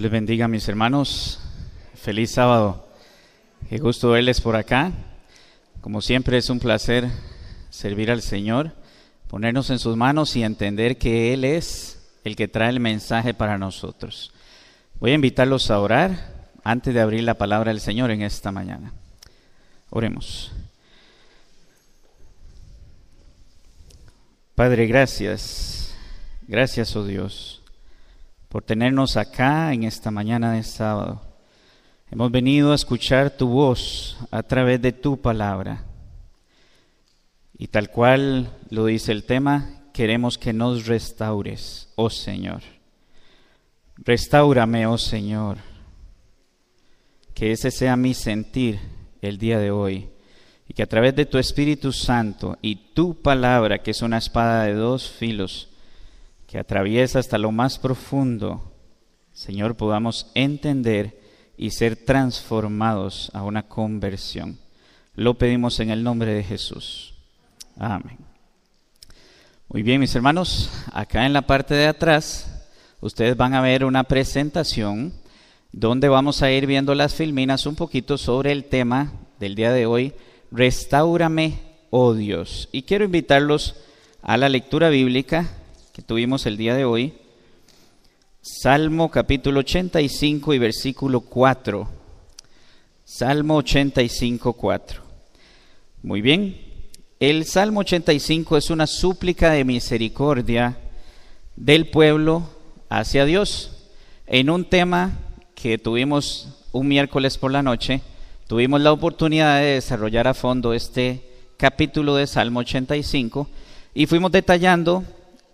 Les 0.00 0.10
bendiga, 0.10 0.48
mis 0.48 0.66
hermanos. 0.66 1.40
Feliz 1.94 2.30
sábado. 2.30 2.88
Qué 3.68 3.76
gusto 3.76 4.08
verles 4.08 4.40
por 4.40 4.56
acá. 4.56 4.92
Como 5.82 6.00
siempre 6.00 6.38
es 6.38 6.48
un 6.48 6.58
placer 6.58 7.06
servir 7.68 8.10
al 8.10 8.22
Señor, 8.22 8.72
ponernos 9.28 9.68
en 9.68 9.78
sus 9.78 9.98
manos 9.98 10.34
y 10.36 10.42
entender 10.42 10.96
que 10.96 11.34
Él 11.34 11.44
es 11.44 12.00
el 12.24 12.34
que 12.34 12.48
trae 12.48 12.70
el 12.70 12.80
mensaje 12.80 13.34
para 13.34 13.58
nosotros. 13.58 14.32
Voy 15.00 15.10
a 15.10 15.16
invitarlos 15.16 15.70
a 15.70 15.78
orar 15.78 16.48
antes 16.64 16.94
de 16.94 17.00
abrir 17.02 17.24
la 17.24 17.34
palabra 17.34 17.70
del 17.70 17.82
Señor 17.82 18.10
en 18.10 18.22
esta 18.22 18.50
mañana. 18.50 18.94
Oremos. 19.90 20.50
Padre, 24.54 24.86
gracias. 24.86 25.94
Gracias, 26.48 26.96
oh 26.96 27.04
Dios, 27.04 27.59
por 28.50 28.64
tenernos 28.64 29.16
acá 29.16 29.72
en 29.72 29.84
esta 29.84 30.10
mañana 30.10 30.52
de 30.52 30.64
sábado. 30.64 31.22
Hemos 32.10 32.32
venido 32.32 32.72
a 32.72 32.74
escuchar 32.74 33.30
tu 33.30 33.46
voz 33.46 34.18
a 34.32 34.42
través 34.42 34.82
de 34.82 34.90
tu 34.90 35.20
palabra. 35.20 35.84
Y 37.56 37.68
tal 37.68 37.90
cual 37.90 38.50
lo 38.68 38.86
dice 38.86 39.12
el 39.12 39.22
tema, 39.22 39.84
queremos 39.92 40.36
que 40.36 40.52
nos 40.52 40.86
restaures, 40.86 41.90
oh 41.94 42.10
Señor. 42.10 42.62
Restáurame, 43.96 44.84
oh 44.84 44.98
Señor. 44.98 45.58
Que 47.34 47.52
ese 47.52 47.70
sea 47.70 47.94
mi 47.94 48.14
sentir 48.14 48.80
el 49.22 49.38
día 49.38 49.60
de 49.60 49.70
hoy. 49.70 50.08
Y 50.66 50.74
que 50.74 50.82
a 50.82 50.88
través 50.88 51.14
de 51.14 51.26
tu 51.26 51.38
Espíritu 51.38 51.92
Santo 51.92 52.58
y 52.62 52.94
tu 52.94 53.14
palabra, 53.22 53.78
que 53.78 53.92
es 53.92 54.02
una 54.02 54.18
espada 54.18 54.64
de 54.64 54.74
dos 54.74 55.08
filos, 55.08 55.69
que 56.50 56.58
atraviesa 56.58 57.20
hasta 57.20 57.38
lo 57.38 57.52
más 57.52 57.78
profundo, 57.78 58.72
Señor, 59.32 59.76
podamos 59.76 60.32
entender 60.34 61.20
y 61.56 61.70
ser 61.70 61.94
transformados 61.94 63.30
a 63.34 63.44
una 63.44 63.68
conversión. 63.68 64.58
Lo 65.14 65.34
pedimos 65.34 65.78
en 65.78 65.90
el 65.90 66.02
nombre 66.02 66.34
de 66.34 66.42
Jesús. 66.42 67.14
Amén. 67.78 68.18
Muy 69.68 69.84
bien, 69.84 70.00
mis 70.00 70.12
hermanos, 70.16 70.72
acá 70.92 71.24
en 71.24 71.34
la 71.34 71.42
parte 71.42 71.74
de 71.74 71.86
atrás, 71.86 72.66
ustedes 73.00 73.36
van 73.36 73.54
a 73.54 73.60
ver 73.60 73.84
una 73.84 74.02
presentación 74.02 75.12
donde 75.70 76.08
vamos 76.08 76.42
a 76.42 76.50
ir 76.50 76.66
viendo 76.66 76.96
las 76.96 77.14
filminas 77.14 77.64
un 77.64 77.76
poquito 77.76 78.18
sobre 78.18 78.50
el 78.50 78.64
tema 78.64 79.12
del 79.38 79.54
día 79.54 79.70
de 79.70 79.86
hoy, 79.86 80.14
Restaurame, 80.50 81.60
oh 81.90 82.12
Dios. 82.14 82.68
Y 82.72 82.82
quiero 82.82 83.04
invitarlos 83.04 83.76
a 84.20 84.36
la 84.36 84.48
lectura 84.48 84.88
bíblica 84.88 85.59
tuvimos 86.06 86.46
el 86.46 86.56
día 86.56 86.74
de 86.74 86.84
hoy 86.84 87.14
Salmo 88.42 89.10
capítulo 89.10 89.60
85 89.60 90.54
y 90.54 90.58
versículo 90.58 91.20
4. 91.20 91.88
Salmo 93.04 93.56
85, 93.56 94.54
4. 94.54 95.02
Muy 96.02 96.22
bien. 96.22 96.58
El 97.18 97.44
Salmo 97.44 97.80
85 97.80 98.56
es 98.56 98.70
una 98.70 98.86
súplica 98.86 99.50
de 99.50 99.64
misericordia 99.64 100.78
del 101.54 101.90
pueblo 101.90 102.48
hacia 102.88 103.26
Dios 103.26 103.90
en 104.26 104.48
un 104.48 104.64
tema 104.64 105.18
que 105.54 105.76
tuvimos 105.76 106.48
un 106.72 106.88
miércoles 106.88 107.36
por 107.36 107.50
la 107.50 107.62
noche. 107.62 108.00
Tuvimos 108.46 108.80
la 108.80 108.92
oportunidad 108.92 109.58
de 109.60 109.74
desarrollar 109.74 110.28
a 110.28 110.34
fondo 110.34 110.72
este 110.72 111.28
capítulo 111.58 112.14
de 112.14 112.26
Salmo 112.26 112.60
85 112.60 113.48
y 113.92 114.06
fuimos 114.06 114.32
detallando 114.32 115.04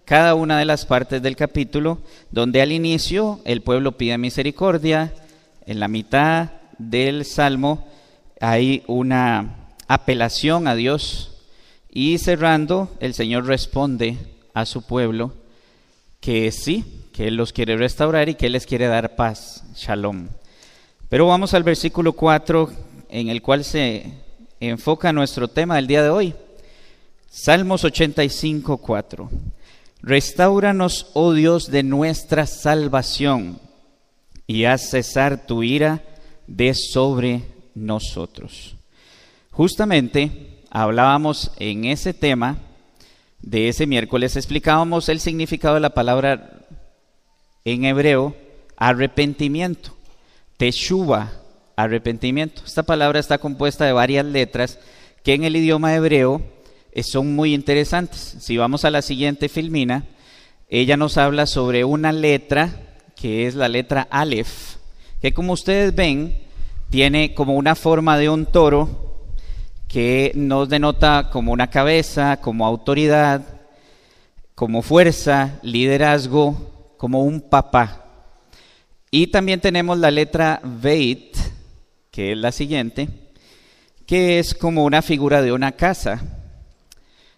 cada 0.07 0.37
una 0.37 0.59
de 0.61 0.65
las 0.65 0.87
partes 0.87 1.21
del 1.21 1.35
capítulo, 1.35 1.99
donde 2.31 2.63
al 2.63 2.71
inicio 2.71 3.41
el 3.45 3.61
pueblo 3.61 3.99
pide 3.99 4.17
misericordia, 4.19 5.13
en 5.67 5.81
la 5.81 5.89
mitad 5.89 6.51
del 6.79 7.25
salmo 7.25 7.89
hay 8.41 8.85
una 8.87 9.73
apelación 9.89 10.69
a 10.69 10.77
Dios 10.77 11.43
y 11.91 12.19
cerrando 12.19 12.89
el 13.01 13.15
Señor 13.15 13.47
responde 13.47 14.17
a 14.55 14.65
su 14.65 14.87
pueblo 14.87 15.35
que 16.21 16.53
sí, 16.53 17.09
que 17.13 17.27
Él 17.27 17.35
los 17.35 17.53
quiere 17.53 17.77
restaurar 17.77 18.29
y 18.29 18.37
que 18.37 18.47
Él 18.47 18.53
les 18.53 18.67
quiere 18.67 18.87
dar 18.87 19.17
paz, 19.17 19.65
shalom. 19.75 20.29
Pero 21.09 21.27
vamos 21.27 21.53
al 21.53 21.65
versículo 21.65 22.13
4 22.13 22.71
en 23.09 23.29
el 23.29 23.43
cual 23.43 23.65
se 23.65 24.13
enfoca 24.61 25.13
nuestro 25.13 25.49
tema 25.49 25.77
del 25.77 25.89
día 25.89 26.05
de 26.05 26.11
hoy. 26.11 26.35
Salmos 27.29 27.83
85, 27.83 28.77
4. 28.77 29.31
Restauranos, 30.07 31.11
oh 31.15 31.33
Dios, 31.33 31.69
de 31.69 31.83
nuestra 31.83 32.47
salvación, 32.47 33.59
y 34.47 34.65
haz 34.65 34.91
cesar 34.91 35.49
tu 35.49 35.65
ira 35.65 36.01
de 36.47 36.75
sobre 36.75 37.43
nosotros. 37.75 38.77
Justamente 39.51 40.61
hablábamos 40.71 41.51
en 41.59 41.87
ese 41.87 42.15
tema 42.15 42.57
de 43.43 43.69
ese 43.69 43.89
miércoles, 43.89 44.37
explicábamos 44.37 45.09
el 45.09 45.19
significado 45.19 45.75
de 45.75 45.81
la 45.81 45.91
palabra 45.91 46.61
en 47.65 47.85
hebreo 47.85 48.37
arrepentimiento, 48.77 49.97
teshuva, 50.57 51.33
arrepentimiento. 51.75 52.63
Esta 52.65 52.85
palabra 52.85 53.19
está 53.19 53.39
compuesta 53.39 53.85
de 53.85 53.93
varias 53.93 54.25
letras 54.25 54.79
que 55.25 55.35
en 55.35 55.43
el 55.43 55.57
idioma 55.57 55.97
hebreo 55.97 56.43
son 57.03 57.35
muy 57.35 57.55
interesantes. 57.55 58.37
Si 58.41 58.57
vamos 58.57 58.85
a 58.85 58.91
la 58.91 59.03
siguiente 59.03 59.49
filmina, 59.49 60.05
ella 60.69 60.97
nos 60.97 61.17
habla 61.17 61.47
sobre 61.47 61.85
una 61.85 62.13
letra 62.13 62.83
que 63.15 63.47
es 63.47 63.55
la 63.55 63.69
letra 63.69 64.07
Aleph, 64.11 64.77
que 65.21 65.33
como 65.33 65.55
ustedes 65.55 65.95
ven, 65.95 66.39
tiene 66.91 67.35
como 67.35 67.55
una 67.55 67.75
forma 67.75 68.19
de 68.19 68.29
un 68.29 68.47
toro 68.47 69.25
que 69.89 70.33
nos 70.35 70.69
denota 70.69 71.31
como 71.31 71.53
una 71.53 71.71
cabeza, 71.71 72.39
como 72.39 72.67
autoridad, 72.67 73.43
como 74.55 74.83
fuerza, 74.83 75.59
liderazgo, 75.63 76.95
como 76.97 77.23
un 77.23 77.41
papá. 77.41 78.05
Y 79.11 79.29
también 79.29 79.61
tenemos 79.61 79.99
la 79.99 80.11
letra 80.11 80.61
Veit, 80.63 81.37
que 82.11 82.33
es 82.33 82.39
la 82.39 82.53
siguiente, 82.53 83.09
que 84.07 84.39
es 84.39 84.55
como 84.55 84.85
una 84.85 85.03
figura 85.03 85.43
de 85.43 85.53
una 85.53 85.73
casa. 85.73 86.36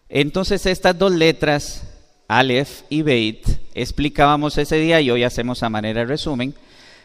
Entonces 0.09 0.65
estas 0.67 0.99
dos 0.99 1.13
letras, 1.13 1.83
Aleph 2.29 2.83
y 2.89 3.03
Beit, 3.03 3.47
explicábamos 3.75 4.57
ese 4.59 4.77
día 4.77 5.01
y 5.01 5.11
hoy 5.11 5.25
hacemos 5.25 5.63
a 5.63 5.69
manera 5.69 6.01
de 6.01 6.07
resumen, 6.07 6.55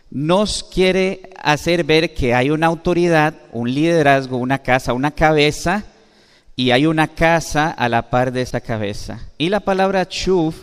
nos 0.09 0.63
quiere 0.63 1.29
hacer 1.41 1.83
ver 1.83 2.13
que 2.13 2.33
hay 2.33 2.49
una 2.49 2.67
autoridad, 2.67 3.33
un 3.51 3.73
liderazgo, 3.73 4.37
una 4.37 4.59
casa, 4.59 4.93
una 4.93 5.11
cabeza, 5.11 5.85
y 6.55 6.71
hay 6.71 6.85
una 6.85 7.07
casa 7.07 7.71
a 7.71 7.89
la 7.89 8.09
par 8.09 8.31
de 8.31 8.41
esta 8.41 8.61
cabeza. 8.61 9.27
Y 9.37 9.49
la 9.49 9.61
palabra 9.61 10.07
chuv 10.07 10.53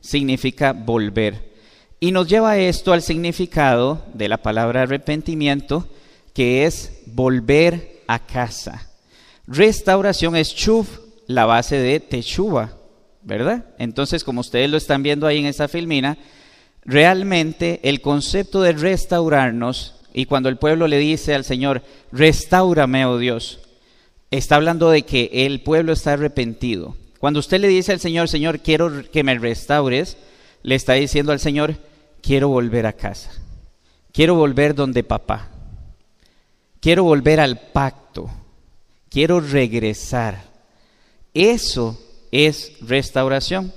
significa 0.00 0.72
volver. 0.72 1.50
Y 1.98 2.12
nos 2.12 2.28
lleva 2.28 2.56
esto 2.58 2.92
al 2.92 3.02
significado 3.02 4.04
de 4.14 4.28
la 4.28 4.38
palabra 4.38 4.82
arrepentimiento, 4.82 5.88
que 6.32 6.64
es 6.66 7.02
volver 7.06 8.02
a 8.06 8.20
casa. 8.20 8.88
Restauración 9.46 10.36
es 10.36 10.54
chuv, 10.54 10.86
la 11.30 11.46
base 11.46 11.76
de 11.76 12.00
Teshuva, 12.00 12.72
¿verdad? 13.22 13.66
Entonces, 13.78 14.24
como 14.24 14.40
ustedes 14.40 14.68
lo 14.68 14.76
están 14.76 15.04
viendo 15.04 15.28
ahí 15.28 15.38
en 15.38 15.46
esa 15.46 15.68
filmina, 15.68 16.18
realmente 16.84 17.78
el 17.84 18.00
concepto 18.00 18.62
de 18.62 18.72
restaurarnos, 18.72 19.94
y 20.12 20.26
cuando 20.26 20.48
el 20.48 20.56
pueblo 20.56 20.88
le 20.88 20.98
dice 20.98 21.36
al 21.36 21.44
Señor, 21.44 21.82
restaurame, 22.10 23.06
oh 23.06 23.16
Dios, 23.16 23.60
está 24.32 24.56
hablando 24.56 24.90
de 24.90 25.02
que 25.02 25.30
el 25.32 25.60
pueblo 25.60 25.92
está 25.92 26.14
arrepentido. 26.14 26.96
Cuando 27.20 27.38
usted 27.38 27.60
le 27.60 27.68
dice 27.68 27.92
al 27.92 28.00
Señor, 28.00 28.28
Señor, 28.28 28.58
quiero 28.58 29.08
que 29.12 29.22
me 29.22 29.38
restaures, 29.38 30.16
le 30.64 30.74
está 30.74 30.94
diciendo 30.94 31.30
al 31.30 31.38
Señor, 31.38 31.76
quiero 32.22 32.48
volver 32.48 32.86
a 32.86 32.92
casa, 32.92 33.30
quiero 34.12 34.34
volver 34.34 34.74
donde 34.74 35.04
papá, 35.04 35.48
quiero 36.80 37.04
volver 37.04 37.38
al 37.38 37.56
pacto, 37.72 38.28
quiero 39.08 39.38
regresar. 39.38 40.49
Eso 41.34 41.98
es 42.32 42.72
restauración. 42.80 43.72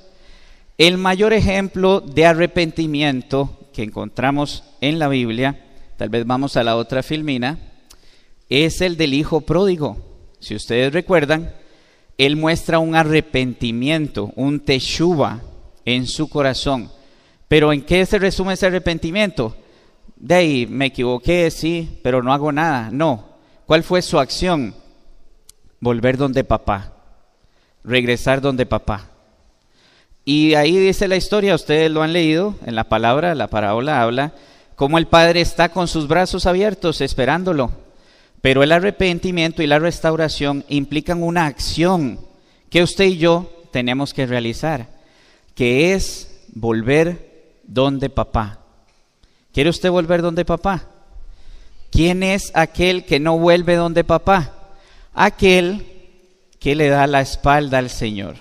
El 0.78 0.98
mayor 0.98 1.34
ejemplo 1.34 2.02
de 2.02 2.26
arrepentimiento 2.26 3.60
que 3.74 3.84
encontramos 3.84 4.64
en 4.82 4.98
la 4.98 5.08
Biblia, 5.08 5.64
tal 5.98 6.10
vez 6.10 6.26
vamos 6.26 6.58
a 6.58 6.64
la 6.64 6.76
otra 6.76 7.04
filmina, 7.04 7.60
es 8.50 8.82
el 8.82 8.98
del 8.98 9.14
hijo 9.14 9.42
pródigo. 9.42 9.98
Si 10.40 10.56
ustedes 10.56 10.92
recuerdan, 10.92 11.54
él 12.18 12.36
muestra 12.36 12.80
un 12.80 12.96
arrepentimiento, 12.96 14.32
un 14.36 14.60
teshuva 14.60 15.42
en 15.86 16.08
su 16.08 16.30
corazón. 16.30 16.92
Pero 17.48 17.72
¿en 17.72 17.84
qué 17.84 18.06
se 18.06 18.18
resume 18.18 18.54
ese 18.54 18.66
arrepentimiento? 18.66 19.56
De 20.16 20.36
ahí 20.36 20.68
me 20.68 20.88
equivoqué, 20.88 21.52
sí, 21.52 22.00
pero 22.02 22.24
no 22.24 22.34
hago 22.34 22.52
nada. 22.52 22.90
No. 22.92 23.30
¿Cuál 23.68 23.84
fue 23.84 24.02
su 24.02 24.20
acción? 24.20 24.74
Volver 25.80 26.18
donde 26.18 26.44
papá 26.44 26.93
regresar 27.84 28.42
donde 28.42 28.66
papá. 28.66 29.10
Y 30.26 30.54
ahí 30.56 30.78
dice 30.78 31.08
la 31.08 31.18
historia, 31.18 31.56
ustedes 31.56 31.92
lo 31.92 32.02
han 32.02 32.14
leído 32.14 32.56
en 32.66 32.76
la 32.76 32.86
palabra, 32.86 33.36
la 33.36 33.48
parábola 33.48 34.02
habla 34.02 34.34
como 34.76 34.98
el 34.98 35.08
Padre 35.08 35.42
está 35.42 35.70
con 35.70 35.88
sus 35.88 36.08
brazos 36.08 36.46
abiertos 36.46 37.02
esperándolo. 37.02 37.72
Pero 38.42 38.64
el 38.64 38.72
arrepentimiento 38.72 39.64
y 39.64 39.68
la 39.68 39.80
restauración 39.80 40.66
implican 40.68 41.24
una 41.24 41.46
acción 41.46 42.20
que 42.70 42.84
usted 42.84 43.06
y 43.06 43.18
yo 43.18 43.50
tenemos 43.72 44.14
que 44.14 44.26
realizar, 44.26 44.88
que 45.56 45.94
es 45.94 46.44
volver 46.54 47.54
donde 47.64 48.10
papá. 48.10 48.60
¿Quiere 49.54 49.70
usted 49.70 49.90
volver 49.90 50.22
donde 50.22 50.44
papá? 50.44 50.90
¿Quién 51.92 52.24
es 52.24 52.52
aquel 52.56 53.06
que 53.06 53.20
no 53.20 53.38
vuelve 53.38 53.76
donde 53.76 54.04
papá? 54.04 54.54
Aquel 55.14 55.93
que 56.64 56.76
le 56.76 56.88
da 56.88 57.08
la 57.08 57.20
espalda 57.20 57.80
al 57.80 57.90
Señor, 57.90 58.38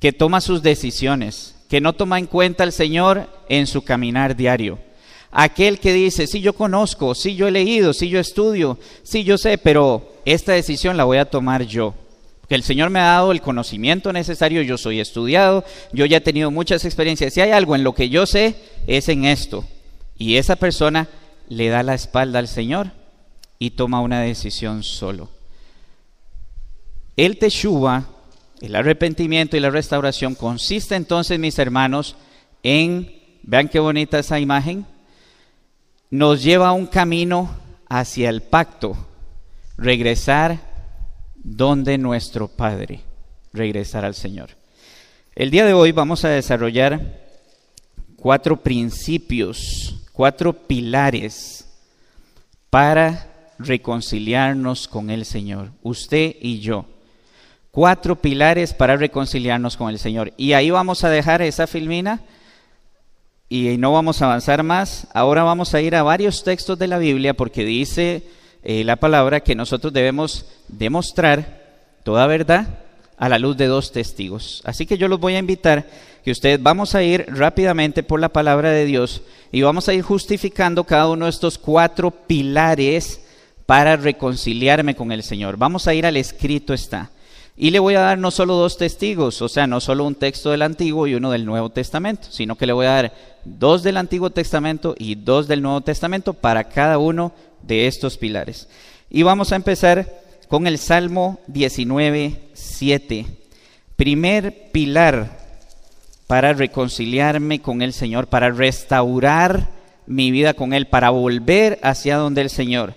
que 0.00 0.12
toma 0.12 0.40
sus 0.40 0.64
decisiones, 0.64 1.54
que 1.68 1.80
no 1.80 1.92
toma 1.92 2.18
en 2.18 2.26
cuenta 2.26 2.64
al 2.64 2.72
Señor 2.72 3.30
en 3.48 3.68
su 3.68 3.82
caminar 3.82 4.34
diario. 4.34 4.80
Aquel 5.30 5.78
que 5.78 5.92
dice, 5.92 6.26
sí 6.26 6.40
yo 6.40 6.54
conozco, 6.54 7.14
sí 7.14 7.36
yo 7.36 7.46
he 7.46 7.52
leído, 7.52 7.92
sí 7.92 8.08
yo 8.08 8.18
estudio, 8.18 8.80
sí 9.04 9.22
yo 9.22 9.38
sé, 9.38 9.58
pero 9.58 10.12
esta 10.24 10.54
decisión 10.54 10.96
la 10.96 11.04
voy 11.04 11.18
a 11.18 11.30
tomar 11.30 11.62
yo. 11.62 11.94
Que 12.48 12.56
el 12.56 12.64
Señor 12.64 12.90
me 12.90 12.98
ha 12.98 13.04
dado 13.04 13.30
el 13.30 13.40
conocimiento 13.40 14.12
necesario, 14.12 14.62
yo 14.62 14.76
soy 14.76 14.98
estudiado, 14.98 15.64
yo 15.92 16.06
ya 16.06 16.16
he 16.16 16.20
tenido 16.20 16.50
muchas 16.50 16.84
experiencias. 16.84 17.32
Si 17.32 17.40
hay 17.40 17.52
algo 17.52 17.76
en 17.76 17.84
lo 17.84 17.94
que 17.94 18.08
yo 18.08 18.26
sé, 18.26 18.56
es 18.88 19.08
en 19.08 19.24
esto. 19.24 19.64
Y 20.18 20.36
esa 20.36 20.56
persona 20.56 21.06
le 21.48 21.68
da 21.68 21.84
la 21.84 21.94
espalda 21.94 22.40
al 22.40 22.48
Señor 22.48 22.90
y 23.60 23.70
toma 23.70 24.00
una 24.00 24.20
decisión 24.20 24.82
solo. 24.82 25.33
El 27.16 27.38
teshuva, 27.38 28.04
el 28.60 28.74
arrepentimiento 28.74 29.56
y 29.56 29.60
la 29.60 29.70
restauración 29.70 30.34
consiste 30.34 30.94
entonces, 30.94 31.38
mis 31.38 31.58
hermanos, 31.58 32.16
en, 32.62 33.12
vean 33.42 33.68
qué 33.68 33.78
bonita 33.78 34.18
esa 34.18 34.40
imagen, 34.40 34.86
nos 36.10 36.42
lleva 36.42 36.68
a 36.68 36.72
un 36.72 36.86
camino 36.86 37.50
hacia 37.88 38.30
el 38.30 38.42
pacto, 38.42 38.96
regresar 39.76 40.58
donde 41.36 41.98
nuestro 41.98 42.48
Padre, 42.48 43.00
regresar 43.52 44.04
al 44.04 44.14
Señor. 44.14 44.50
El 45.34 45.50
día 45.50 45.64
de 45.64 45.72
hoy 45.72 45.92
vamos 45.92 46.24
a 46.24 46.28
desarrollar 46.28 47.20
cuatro 48.16 48.56
principios 48.56 50.00
cuatro 50.14 50.52
pilares 50.52 51.68
para 52.70 53.52
reconciliarnos 53.58 54.86
con 54.86 55.10
el 55.10 55.24
Señor, 55.24 55.72
usted 55.82 56.36
y 56.40 56.60
yo. 56.60 56.86
Cuatro 57.74 58.14
pilares 58.14 58.72
para 58.72 58.96
reconciliarnos 58.96 59.76
con 59.76 59.90
el 59.90 59.98
Señor. 59.98 60.32
Y 60.36 60.52
ahí 60.52 60.70
vamos 60.70 61.02
a 61.02 61.10
dejar 61.10 61.42
esa 61.42 61.66
filmina 61.66 62.20
y 63.48 63.78
no 63.78 63.92
vamos 63.92 64.22
a 64.22 64.26
avanzar 64.26 64.62
más. 64.62 65.08
Ahora 65.12 65.42
vamos 65.42 65.74
a 65.74 65.80
ir 65.80 65.96
a 65.96 66.04
varios 66.04 66.44
textos 66.44 66.78
de 66.78 66.86
la 66.86 66.98
Biblia 66.98 67.34
porque 67.34 67.64
dice 67.64 68.22
eh, 68.62 68.84
la 68.84 68.94
palabra 68.94 69.40
que 69.40 69.56
nosotros 69.56 69.92
debemos 69.92 70.46
demostrar 70.68 71.64
toda 72.04 72.28
verdad 72.28 72.78
a 73.16 73.28
la 73.28 73.40
luz 73.40 73.56
de 73.56 73.66
dos 73.66 73.90
testigos. 73.90 74.62
Así 74.64 74.86
que 74.86 74.96
yo 74.96 75.08
los 75.08 75.18
voy 75.18 75.34
a 75.34 75.40
invitar 75.40 75.84
que 76.24 76.30
ustedes 76.30 76.62
vamos 76.62 76.94
a 76.94 77.02
ir 77.02 77.26
rápidamente 77.26 78.04
por 78.04 78.20
la 78.20 78.28
palabra 78.28 78.70
de 78.70 78.84
Dios 78.84 79.22
y 79.50 79.62
vamos 79.62 79.88
a 79.88 79.94
ir 79.94 80.02
justificando 80.02 80.84
cada 80.84 81.08
uno 81.08 81.24
de 81.24 81.32
estos 81.32 81.58
cuatro 81.58 82.12
pilares 82.12 83.20
para 83.66 83.96
reconciliarme 83.96 84.94
con 84.94 85.10
el 85.10 85.24
Señor. 85.24 85.56
Vamos 85.56 85.88
a 85.88 85.94
ir 85.94 86.06
al 86.06 86.16
escrito 86.16 86.72
está. 86.72 87.10
Y 87.56 87.70
le 87.70 87.78
voy 87.78 87.94
a 87.94 88.00
dar 88.00 88.18
no 88.18 88.32
solo 88.32 88.54
dos 88.54 88.76
testigos, 88.76 89.40
o 89.40 89.48
sea, 89.48 89.66
no 89.68 89.80
solo 89.80 90.04
un 90.04 90.16
texto 90.16 90.50
del 90.50 90.62
Antiguo 90.62 91.06
y 91.06 91.14
uno 91.14 91.30
del 91.30 91.44
Nuevo 91.44 91.70
Testamento, 91.70 92.26
sino 92.30 92.56
que 92.56 92.66
le 92.66 92.72
voy 92.72 92.86
a 92.86 92.90
dar 92.90 93.14
dos 93.44 93.84
del 93.84 93.96
Antiguo 93.96 94.30
Testamento 94.30 94.96
y 94.98 95.14
dos 95.14 95.46
del 95.46 95.62
Nuevo 95.62 95.80
Testamento 95.80 96.34
para 96.34 96.64
cada 96.64 96.98
uno 96.98 97.32
de 97.62 97.86
estos 97.86 98.18
pilares. 98.18 98.68
Y 99.08 99.22
vamos 99.22 99.52
a 99.52 99.56
empezar 99.56 100.10
con 100.48 100.66
el 100.66 100.78
Salmo 100.78 101.38
19, 101.46 102.40
7. 102.54 103.26
Primer 103.94 104.72
pilar 104.72 105.38
para 106.26 106.54
reconciliarme 106.54 107.60
con 107.60 107.82
el 107.82 107.92
Señor, 107.92 108.26
para 108.26 108.50
restaurar 108.50 109.70
mi 110.06 110.32
vida 110.32 110.54
con 110.54 110.72
Él, 110.72 110.86
para 110.86 111.10
volver 111.10 111.78
hacia 111.82 112.16
donde 112.16 112.40
el 112.40 112.50
Señor. 112.50 112.94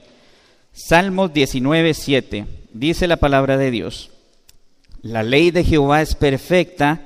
Salmos 0.73 1.31
19, 1.31 1.93
7. 1.93 2.45
Dice 2.73 3.07
la 3.07 3.17
palabra 3.17 3.57
de 3.57 3.69
Dios. 3.69 4.11
La 5.01 5.23
ley 5.23 5.51
de 5.51 5.63
Jehová 5.63 6.01
es 6.01 6.15
perfecta, 6.15 7.01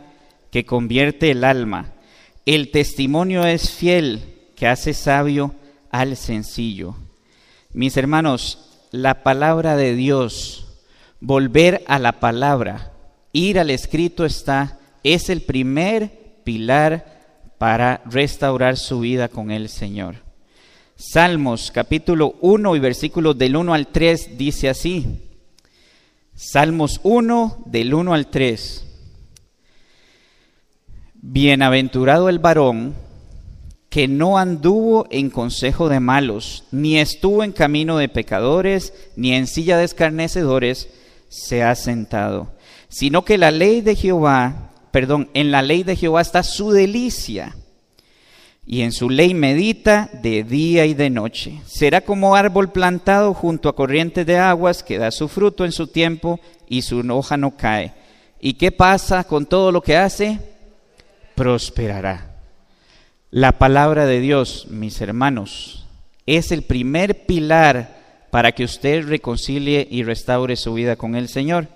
que 0.51 0.65
convierte 0.65 1.31
el 1.31 1.43
alma. 1.43 1.93
El 2.45 2.71
testimonio 2.71 3.45
es 3.45 3.71
fiel, 3.71 4.21
que 4.55 4.67
hace 4.67 4.93
sabio 4.93 5.55
al 5.89 6.17
sencillo. 6.17 6.95
Mis 7.73 7.95
hermanos, 7.97 8.85
la 8.91 9.23
palabra 9.23 9.75
de 9.77 9.95
Dios, 9.95 10.67
volver 11.19 11.83
a 11.87 11.99
la 11.99 12.19
palabra, 12.19 12.91
ir 13.31 13.59
al 13.59 13.69
escrito 13.69 14.25
está, 14.25 14.79
es 15.03 15.29
el 15.29 15.41
primer 15.41 16.11
pilar 16.43 17.21
para 17.57 18.01
restaurar 18.05 18.77
su 18.77 18.99
vida 18.99 19.29
con 19.29 19.51
el 19.51 19.69
Señor. 19.69 20.15
Salmos 20.95 21.71
capítulo 21.71 22.35
1 22.41 22.75
y 22.75 22.79
versículos 22.79 23.37
del 23.37 23.55
1 23.55 23.73
al 23.73 23.87
3 23.87 24.37
dice 24.37 24.69
así. 24.69 25.30
Salmos 26.43 26.99
1 27.03 27.65
del 27.67 27.93
1 27.93 28.15
al 28.15 28.25
3. 28.25 28.83
Bienaventurado 31.13 32.29
el 32.29 32.39
varón 32.39 32.95
que 33.91 34.07
no 34.07 34.39
anduvo 34.39 35.05
en 35.11 35.29
consejo 35.29 35.87
de 35.87 35.99
malos, 35.99 36.63
ni 36.71 36.97
estuvo 36.97 37.43
en 37.43 37.51
camino 37.51 37.99
de 37.99 38.09
pecadores, 38.09 38.91
ni 39.15 39.33
en 39.33 39.45
silla 39.45 39.77
de 39.77 39.83
escarnecedores 39.83 40.89
se 41.29 41.61
ha 41.61 41.75
sentado, 41.75 42.51
sino 42.89 43.23
que 43.23 43.37
la 43.37 43.51
ley 43.51 43.81
de 43.81 43.95
Jehová, 43.95 44.71
perdón, 44.89 45.29
en 45.35 45.51
la 45.51 45.61
ley 45.61 45.83
de 45.83 45.95
Jehová 45.95 46.21
está 46.21 46.41
su 46.41 46.71
delicia, 46.71 47.55
y 48.71 48.83
en 48.83 48.93
su 48.93 49.09
ley 49.09 49.33
medita 49.33 50.09
de 50.23 50.45
día 50.45 50.85
y 50.85 50.93
de 50.93 51.09
noche. 51.09 51.59
Será 51.67 51.99
como 51.99 52.37
árbol 52.37 52.71
plantado 52.71 53.33
junto 53.33 53.67
a 53.67 53.75
corrientes 53.75 54.25
de 54.25 54.37
aguas 54.37 54.81
que 54.81 54.97
da 54.97 55.11
su 55.11 55.27
fruto 55.27 55.65
en 55.65 55.73
su 55.73 55.87
tiempo 55.87 56.39
y 56.69 56.83
su 56.83 56.99
hoja 56.99 57.35
no 57.35 57.57
cae. 57.57 57.91
¿Y 58.39 58.53
qué 58.53 58.71
pasa 58.71 59.25
con 59.25 59.45
todo 59.45 59.73
lo 59.73 59.81
que 59.81 59.97
hace? 59.97 60.39
Prosperará. 61.35 62.37
La 63.29 63.59
palabra 63.59 64.05
de 64.05 64.21
Dios, 64.21 64.67
mis 64.69 65.01
hermanos, 65.01 65.85
es 66.25 66.53
el 66.53 66.63
primer 66.63 67.25
pilar 67.25 67.97
para 68.31 68.53
que 68.53 68.63
usted 68.63 69.05
reconcilie 69.05 69.85
y 69.91 70.03
restaure 70.03 70.55
su 70.55 70.73
vida 70.73 70.95
con 70.95 71.15
el 71.15 71.27
Señor. 71.27 71.67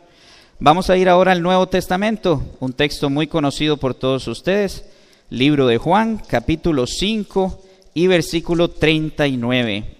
Vamos 0.59 0.89
a 0.89 0.95
ir 0.95 1.09
ahora 1.09 1.33
al 1.33 1.41
Nuevo 1.41 1.67
Testamento, 1.67 2.41
un 2.61 2.71
texto 2.71 3.09
muy 3.09 3.27
conocido 3.27 3.75
por 3.75 3.95
todos 3.95 4.29
ustedes, 4.29 4.85
libro 5.29 5.67
de 5.67 5.77
Juan, 5.77 6.21
capítulo 6.27 6.87
5 6.87 7.61
y 7.93 8.07
versículo 8.07 8.69
39. 8.69 9.95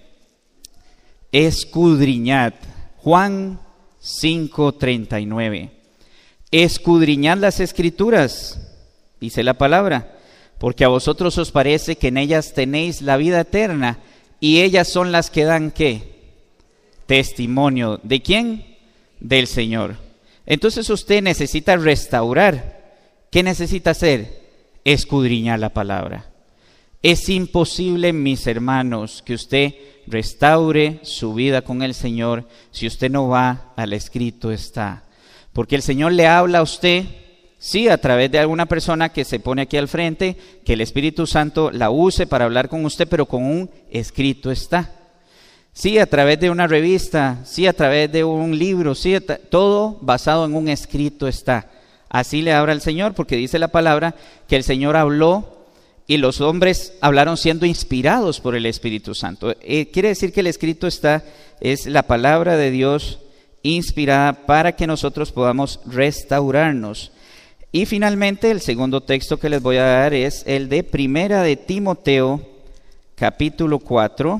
Escudriñad, 1.31 2.53
Juan 2.97 3.59
5:39. 4.01 5.71
Escudriñad 6.51 7.37
las 7.37 7.59
escrituras, 7.59 8.59
dice 9.19 9.43
la 9.43 9.55
palabra 9.55 10.15
porque 10.57 10.85
a 10.85 10.89
vosotros 10.89 11.37
os 11.37 11.51
parece 11.51 11.97
que 11.97 12.07
en 12.07 12.17
ellas 12.17 12.53
tenéis 12.53 13.01
la 13.01 13.17
vida 13.17 13.41
eterna 13.41 13.99
y 14.39 14.61
ellas 14.61 14.87
son 14.87 15.11
las 15.11 15.29
que 15.29 15.43
dan 15.43 15.71
qué? 15.71 16.15
Testimonio. 17.05 17.99
¿De 18.03 18.21
quién? 18.21 18.77
Del 19.19 19.47
Señor. 19.47 19.97
Entonces 20.45 20.89
usted 20.89 21.21
necesita 21.21 21.75
restaurar. 21.77 22.83
¿Qué 23.31 23.43
necesita 23.43 23.91
hacer? 23.91 24.44
Escudriñar 24.85 25.59
la 25.59 25.73
palabra. 25.73 26.31
Es 27.01 27.27
imposible, 27.27 28.13
mis 28.13 28.47
hermanos, 28.47 29.21
que 29.21 29.33
usted 29.33 29.73
restaure 30.07 30.99
su 31.03 31.33
vida 31.33 31.61
con 31.61 31.83
el 31.83 31.93
Señor 31.93 32.47
si 32.71 32.87
usted 32.87 33.11
no 33.11 33.27
va 33.27 33.73
al 33.75 33.91
escrito 33.91 34.51
está. 34.51 35.03
Porque 35.51 35.75
el 35.75 35.81
Señor 35.81 36.13
le 36.13 36.27
habla 36.27 36.59
a 36.59 36.63
usted 36.63 37.05
Sí, 37.57 37.87
a 37.87 37.97
través 37.97 38.31
de 38.31 38.37
alguna 38.37 38.67
persona 38.67 39.09
que 39.09 39.25
se 39.25 39.39
pone 39.39 39.63
aquí 39.63 39.75
al 39.75 39.87
frente, 39.87 40.37
que 40.63 40.73
el 40.73 40.81
Espíritu 40.81 41.25
Santo 41.25 41.71
la 41.71 41.89
use 41.89 42.27
para 42.27 42.45
hablar 42.45 42.69
con 42.69 42.85
usted, 42.85 43.07
pero 43.07 43.25
con 43.25 43.43
un 43.43 43.71
escrito 43.89 44.51
está. 44.51 44.91
Sí, 45.73 45.97
a 45.97 46.05
través 46.05 46.39
de 46.39 46.51
una 46.51 46.67
revista, 46.67 47.41
sí, 47.43 47.65
a 47.65 47.73
través 47.73 48.11
de 48.11 48.23
un 48.23 48.55
libro, 48.57 48.93
sí, 48.93 49.17
todo 49.49 49.97
basado 50.01 50.45
en 50.45 50.53
un 50.53 50.69
escrito 50.69 51.27
está. 51.27 51.71
Así 52.09 52.41
le 52.41 52.53
habla 52.53 52.73
el 52.73 52.81
Señor, 52.81 53.13
porque 53.13 53.35
dice 53.35 53.59
la 53.59 53.69
palabra 53.69 54.15
que 54.47 54.55
el 54.55 54.63
Señor 54.63 54.95
habló 54.95 55.65
y 56.07 56.17
los 56.17 56.39
hombres 56.41 56.93
hablaron 57.01 57.37
siendo 57.37 57.65
inspirados 57.65 58.39
por 58.39 58.55
el 58.55 58.65
Espíritu 58.65 59.15
Santo. 59.15 59.55
Eh, 59.61 59.89
quiere 59.91 60.09
decir 60.09 60.31
que 60.31 60.41
el 60.41 60.47
escrito 60.47 60.87
está, 60.87 61.23
es 61.59 61.87
la 61.87 62.03
palabra 62.03 62.57
de 62.57 62.71
Dios 62.71 63.19
inspirada 63.63 64.45
para 64.45 64.73
que 64.75 64.85
nosotros 64.85 65.31
podamos 65.31 65.79
restaurarnos 65.85 67.11
y 67.75 67.85
finalmente 67.85 68.51
el 68.51 68.61
segundo 68.61 69.01
texto 69.01 69.37
que 69.37 69.49
les 69.49 69.61
voy 69.61 69.75
a 69.75 69.83
dar 69.83 70.13
es 70.13 70.43
el 70.47 70.69
de 70.69 70.81
Primera 70.81 71.43
de 71.43 71.57
Timoteo, 71.57 72.39
capítulo 73.15 73.79
4. 73.79 74.39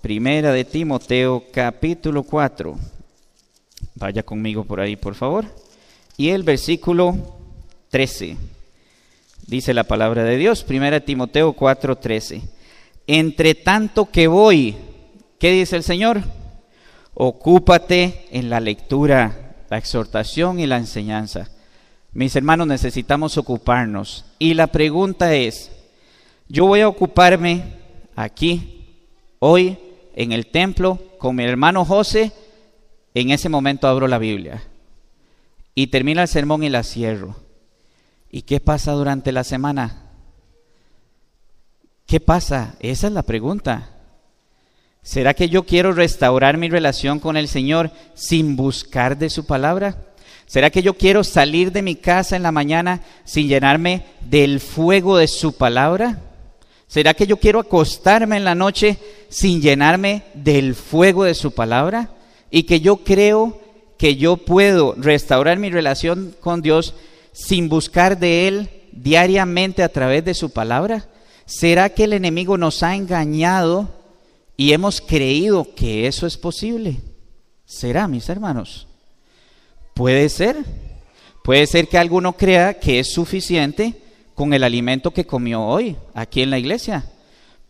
Primera 0.00 0.50
de 0.50 0.64
Timoteo, 0.64 1.44
capítulo 1.52 2.22
4. 2.22 2.74
Vaya 3.96 4.22
conmigo 4.22 4.64
por 4.64 4.80
ahí, 4.80 4.96
por 4.96 5.14
favor. 5.14 5.44
Y 6.16 6.30
el 6.30 6.42
versículo 6.42 7.16
13. 7.90 8.36
Dice 9.46 9.74
la 9.74 9.84
palabra 9.84 10.24
de 10.24 10.36
Dios, 10.36 10.62
Primera 10.62 11.00
de 11.00 11.06
Timoteo 11.06 11.52
4, 11.52 11.96
13. 11.96 12.42
Entre 13.06 13.54
tanto 13.54 14.10
que 14.10 14.28
voy, 14.28 14.76
¿qué 15.38 15.50
dice 15.50 15.76
el 15.76 15.82
Señor? 15.82 16.22
Ocúpate 17.14 18.26
en 18.30 18.48
la 18.48 18.60
lectura, 18.60 19.54
la 19.68 19.78
exhortación 19.78 20.60
y 20.60 20.66
la 20.66 20.76
enseñanza. 20.76 21.50
Mis 22.12 22.36
hermanos, 22.36 22.66
necesitamos 22.66 23.36
ocuparnos. 23.38 24.24
Y 24.38 24.54
la 24.54 24.68
pregunta 24.68 25.34
es, 25.34 25.70
yo 26.48 26.66
voy 26.66 26.80
a 26.80 26.88
ocuparme 26.88 27.64
aquí, 28.14 28.96
hoy, 29.38 29.78
en 30.14 30.32
el 30.32 30.46
templo, 30.46 30.98
con 31.18 31.36
mi 31.36 31.44
hermano 31.44 31.84
José, 31.84 32.32
en 33.14 33.30
ese 33.30 33.48
momento 33.48 33.88
abro 33.88 34.06
la 34.06 34.18
Biblia. 34.18 34.62
Y 35.74 35.88
termina 35.88 36.22
el 36.22 36.28
sermón 36.28 36.62
y 36.62 36.68
la 36.68 36.82
cierro. 36.82 37.36
¿Y 38.30 38.42
qué 38.42 38.60
pasa 38.60 38.92
durante 38.92 39.32
la 39.32 39.44
semana? 39.44 40.10
¿Qué 42.06 42.20
pasa? 42.20 42.74
Esa 42.80 43.06
es 43.06 43.12
la 43.12 43.22
pregunta. 43.22 43.90
¿Será 45.02 45.34
que 45.34 45.48
yo 45.48 45.64
quiero 45.64 45.92
restaurar 45.92 46.58
mi 46.58 46.68
relación 46.68 47.18
con 47.18 47.36
el 47.36 47.48
Señor 47.48 47.90
sin 48.14 48.54
buscar 48.54 49.18
de 49.18 49.30
su 49.30 49.46
palabra? 49.46 50.12
¿Será 50.46 50.70
que 50.70 50.82
yo 50.82 50.94
quiero 50.94 51.24
salir 51.24 51.72
de 51.72 51.82
mi 51.82 51.96
casa 51.96 52.36
en 52.36 52.42
la 52.42 52.52
mañana 52.52 53.00
sin 53.24 53.48
llenarme 53.48 54.04
del 54.20 54.60
fuego 54.60 55.16
de 55.16 55.26
su 55.26 55.54
palabra? 55.54 56.20
¿Será 56.86 57.14
que 57.14 57.26
yo 57.26 57.38
quiero 57.38 57.60
acostarme 57.60 58.36
en 58.36 58.44
la 58.44 58.54
noche 58.54 58.98
sin 59.30 59.62
llenarme 59.62 60.24
del 60.34 60.74
fuego 60.74 61.24
de 61.24 61.34
su 61.34 61.52
palabra? 61.52 62.10
Y 62.50 62.64
que 62.64 62.80
yo 62.80 62.98
creo 62.98 63.61
que 64.02 64.16
yo 64.16 64.36
puedo 64.36 64.96
restaurar 64.98 65.60
mi 65.60 65.70
relación 65.70 66.34
con 66.40 66.60
Dios 66.60 66.92
sin 67.32 67.68
buscar 67.68 68.18
de 68.18 68.48
Él 68.48 68.70
diariamente 68.90 69.84
a 69.84 69.90
través 69.90 70.24
de 70.24 70.34
su 70.34 70.50
palabra? 70.50 71.06
¿Será 71.46 71.88
que 71.90 72.02
el 72.02 72.12
enemigo 72.12 72.58
nos 72.58 72.82
ha 72.82 72.96
engañado 72.96 74.02
y 74.56 74.72
hemos 74.72 75.00
creído 75.00 75.68
que 75.76 76.08
eso 76.08 76.26
es 76.26 76.36
posible. 76.36 76.96
¿Será, 77.64 78.08
mis 78.08 78.28
hermanos? 78.28 78.88
Puede 79.94 80.28
ser. 80.28 80.56
Puede 81.44 81.68
ser 81.68 81.86
que 81.86 81.96
alguno 81.96 82.32
crea 82.32 82.80
que 82.80 82.98
es 82.98 83.12
suficiente 83.12 83.94
con 84.34 84.52
el 84.52 84.64
alimento 84.64 85.12
que 85.12 85.26
comió 85.26 85.62
hoy 85.62 85.96
aquí 86.12 86.42
en 86.42 86.50
la 86.50 86.58
iglesia. 86.58 87.04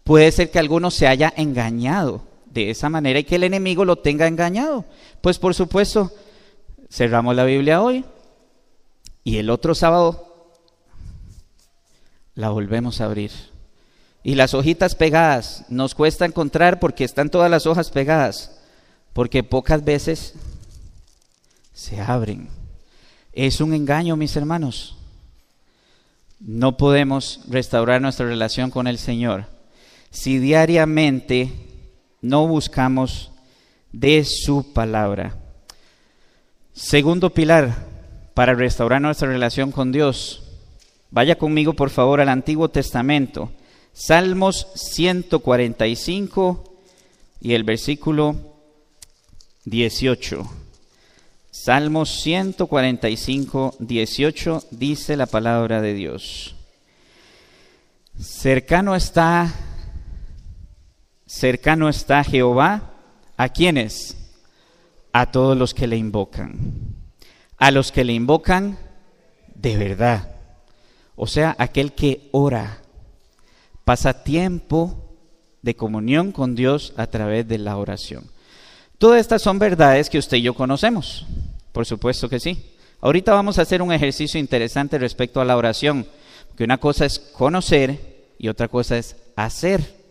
Puede 0.03 0.33
ser 0.33 0.51
que 0.51 0.59
alguno 0.59 0.91
se 0.91 1.09
haya 1.09 1.31
engañado 1.37 2.23
de 2.47 2.71
esa 2.71 2.89
manera 2.89 3.19
y 3.19 3.25
que 3.25 3.37
el 3.37 3.45
enemigo 3.45 3.85
lo 3.85 3.97
tenga 3.97 4.27
engañado. 4.27 4.87
Pues 5.21 5.39
por 5.39 5.55
supuesto, 5.55 6.13
cerramos 6.93 7.35
la 7.35 7.45
Biblia 7.45 7.81
hoy 7.81 8.05
y 9.25 9.39
el 9.39 9.49
otro 9.49 9.75
sábado 9.75 10.53
la 12.35 12.51
volvemos 12.51 13.01
a 13.01 13.07
abrir. 13.07 13.31
Y 14.23 14.35
las 14.35 14.53
hojitas 14.55 14.95
pegadas 14.95 15.65
nos 15.69 15.95
cuesta 15.95 16.27
encontrar 16.27 16.79
porque 16.79 17.05
están 17.05 17.31
todas 17.31 17.51
las 17.51 17.67
hojas 17.67 17.91
pegadas, 17.91 18.61
porque 19.15 19.43
pocas 19.43 19.85
veces 19.85 20.35
se 21.73 22.01
abren. 22.01 22.49
Es 23.33 23.61
un 23.61 23.73
engaño, 23.73 24.17
mis 24.17 24.37
hermanos. 24.37 24.97
No 26.39 26.77
podemos 26.77 27.41
restaurar 27.49 28.03
nuestra 28.03 28.27
relación 28.27 28.71
con 28.71 28.87
el 28.87 28.99
Señor 28.99 29.47
si 30.11 30.39
diariamente 30.39 31.53
no 32.21 32.47
buscamos 32.47 33.31
de 33.93 34.25
su 34.25 34.73
palabra. 34.75 35.42
Segundo 36.75 37.31
pilar 37.31 37.87
para 38.35 38.55
restaurar 38.55 39.01
nuestra 39.01 39.29
relación 39.29 39.73
con 39.73 39.93
Dios. 39.93 40.43
Vaya 41.11 41.37
conmigo, 41.37 41.75
por 41.75 41.91
favor, 41.91 42.21
al 42.21 42.29
Antiguo 42.29 42.71
Testamento 42.71 43.51
Salmos 43.95 44.69
145 44.75 46.65
y 47.41 47.53
el 47.53 47.63
versículo 47.65 48.37
18. 49.67 50.51
Salmos 51.51 52.23
145, 52.23 53.77
18 53.79 54.65
dice 54.71 55.17
la 55.19 55.27
palabra 55.27 55.83
de 55.83 55.93
Dios. 55.93 56.57
Cercano 58.19 58.97
está, 58.97 59.53
cercano 61.27 61.91
está 61.91 62.25
Jehová, 62.25 62.95
¿a 63.37 63.51
quiénes? 63.51 64.17
A 65.13 65.31
todos 65.31 65.57
los 65.57 65.75
que 65.75 65.87
le 65.87 65.97
invocan. 65.97 66.57
A 67.59 67.71
los 67.71 67.93
que 67.93 68.05
le 68.05 68.13
invocan 68.13 68.79
de 69.55 69.77
verdad. 69.77 70.37
O 71.15 71.27
sea, 71.27 71.55
aquel 71.59 71.93
que 71.93 72.29
ora 72.33 72.83
pasa 73.85 74.25
tiempo 74.25 75.13
de 75.63 75.77
comunión 75.77 76.33
con 76.33 76.55
Dios 76.55 76.93
a 76.97 77.07
través 77.07 77.47
de 77.47 77.59
la 77.59 77.77
oración. 77.77 78.25
Todas 78.99 79.21
estas 79.21 79.43
son 79.43 79.59
verdades 79.59 80.11
que 80.11 80.19
usted 80.19 80.37
y 80.37 80.43
yo 80.43 80.55
conocemos, 80.55 81.27
por 81.73 81.87
supuesto 81.87 82.29
que 82.29 82.41
sí. 82.41 82.73
Ahorita 83.01 83.33
vamos 83.33 83.59
a 83.59 83.63
hacer 83.63 83.83
un 83.83 83.93
ejercicio 83.93 84.39
interesante 84.39 84.99
respecto 84.99 85.41
a 85.41 85.45
la 85.45 85.57
oración, 85.57 86.07
porque 86.49 86.65
una 86.65 86.79
cosa 86.79 87.05
es 87.05 87.19
conocer 87.19 88.35
y 88.39 88.49
otra 88.49 88.69
cosa 88.69 88.97
es 88.99 89.17
hacer. 89.35 90.03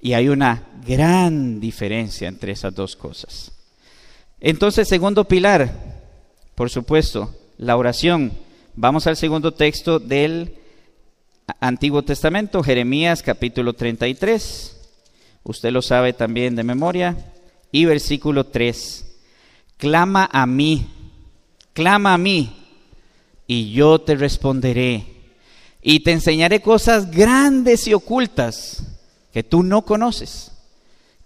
Y 0.00 0.12
hay 0.12 0.28
una 0.28 0.68
gran 0.86 1.60
diferencia 1.60 2.28
entre 2.28 2.52
esas 2.52 2.74
dos 2.74 2.94
cosas. 2.96 3.52
Entonces, 4.44 4.88
segundo 4.88 5.22
pilar, 5.22 5.72
por 6.56 6.68
supuesto, 6.68 7.32
la 7.58 7.76
oración. 7.76 8.32
Vamos 8.74 9.06
al 9.06 9.16
segundo 9.16 9.54
texto 9.54 10.00
del 10.00 10.56
Antiguo 11.60 12.02
Testamento, 12.02 12.60
Jeremías 12.60 13.22
capítulo 13.22 13.72
33, 13.72 14.80
usted 15.44 15.70
lo 15.70 15.80
sabe 15.80 16.12
también 16.12 16.56
de 16.56 16.64
memoria, 16.64 17.16
y 17.70 17.84
versículo 17.84 18.46
3, 18.46 19.06
clama 19.76 20.28
a 20.32 20.44
mí, 20.44 20.88
clama 21.72 22.14
a 22.14 22.18
mí, 22.18 22.52
y 23.46 23.70
yo 23.70 24.00
te 24.00 24.16
responderé, 24.16 25.06
y 25.80 26.00
te 26.00 26.10
enseñaré 26.10 26.60
cosas 26.60 27.12
grandes 27.12 27.86
y 27.86 27.94
ocultas 27.94 28.82
que 29.32 29.44
tú 29.44 29.62
no 29.62 29.82
conoces. 29.82 30.51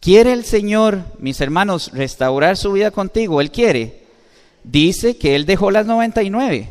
¿Quiere 0.06 0.32
el 0.32 0.44
Señor, 0.44 1.02
mis 1.18 1.40
hermanos, 1.40 1.90
restaurar 1.92 2.56
su 2.56 2.70
vida 2.70 2.92
contigo? 2.92 3.40
Él 3.40 3.50
quiere. 3.50 4.04
Dice 4.62 5.18
que 5.18 5.34
Él 5.34 5.46
dejó 5.46 5.72
las 5.72 5.84
99 5.84 6.68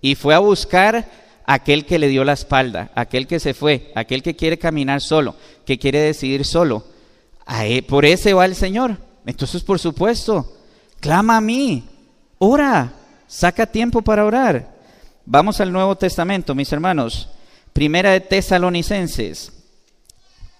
y 0.00 0.14
fue 0.14 0.34
a 0.34 0.38
buscar 0.38 1.06
aquel 1.44 1.84
que 1.84 1.98
le 1.98 2.08
dio 2.08 2.24
la 2.24 2.32
espalda, 2.32 2.90
aquel 2.94 3.26
que 3.26 3.40
se 3.40 3.52
fue, 3.52 3.92
aquel 3.94 4.22
que 4.22 4.36
quiere 4.36 4.58
caminar 4.58 5.02
solo, 5.02 5.36
que 5.66 5.78
quiere 5.78 6.00
decidir 6.00 6.46
solo. 6.46 6.86
por 7.88 8.06
ese 8.06 8.32
va 8.32 8.46
el 8.46 8.54
Señor. 8.54 8.96
Entonces, 9.26 9.62
por 9.62 9.78
supuesto, 9.78 10.56
clama 10.98 11.36
a 11.36 11.42
mí, 11.42 11.84
ora, 12.38 12.94
saca 13.26 13.66
tiempo 13.66 14.00
para 14.00 14.24
orar. 14.24 14.74
Vamos 15.26 15.60
al 15.60 15.72
Nuevo 15.72 15.94
Testamento, 15.96 16.54
mis 16.54 16.72
hermanos. 16.72 17.28
Primera 17.74 18.12
de 18.12 18.20
Tesalonicenses. 18.20 19.61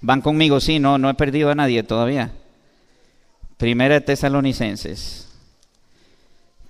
Van 0.02 0.20
conmigo, 0.20 0.60
sí, 0.60 0.80
no, 0.80 0.98
no 0.98 1.08
he 1.08 1.14
perdido 1.14 1.50
a 1.50 1.54
nadie 1.54 1.84
todavía. 1.84 2.32
Primera 3.56 4.00
Tesalonicenses. 4.00 5.28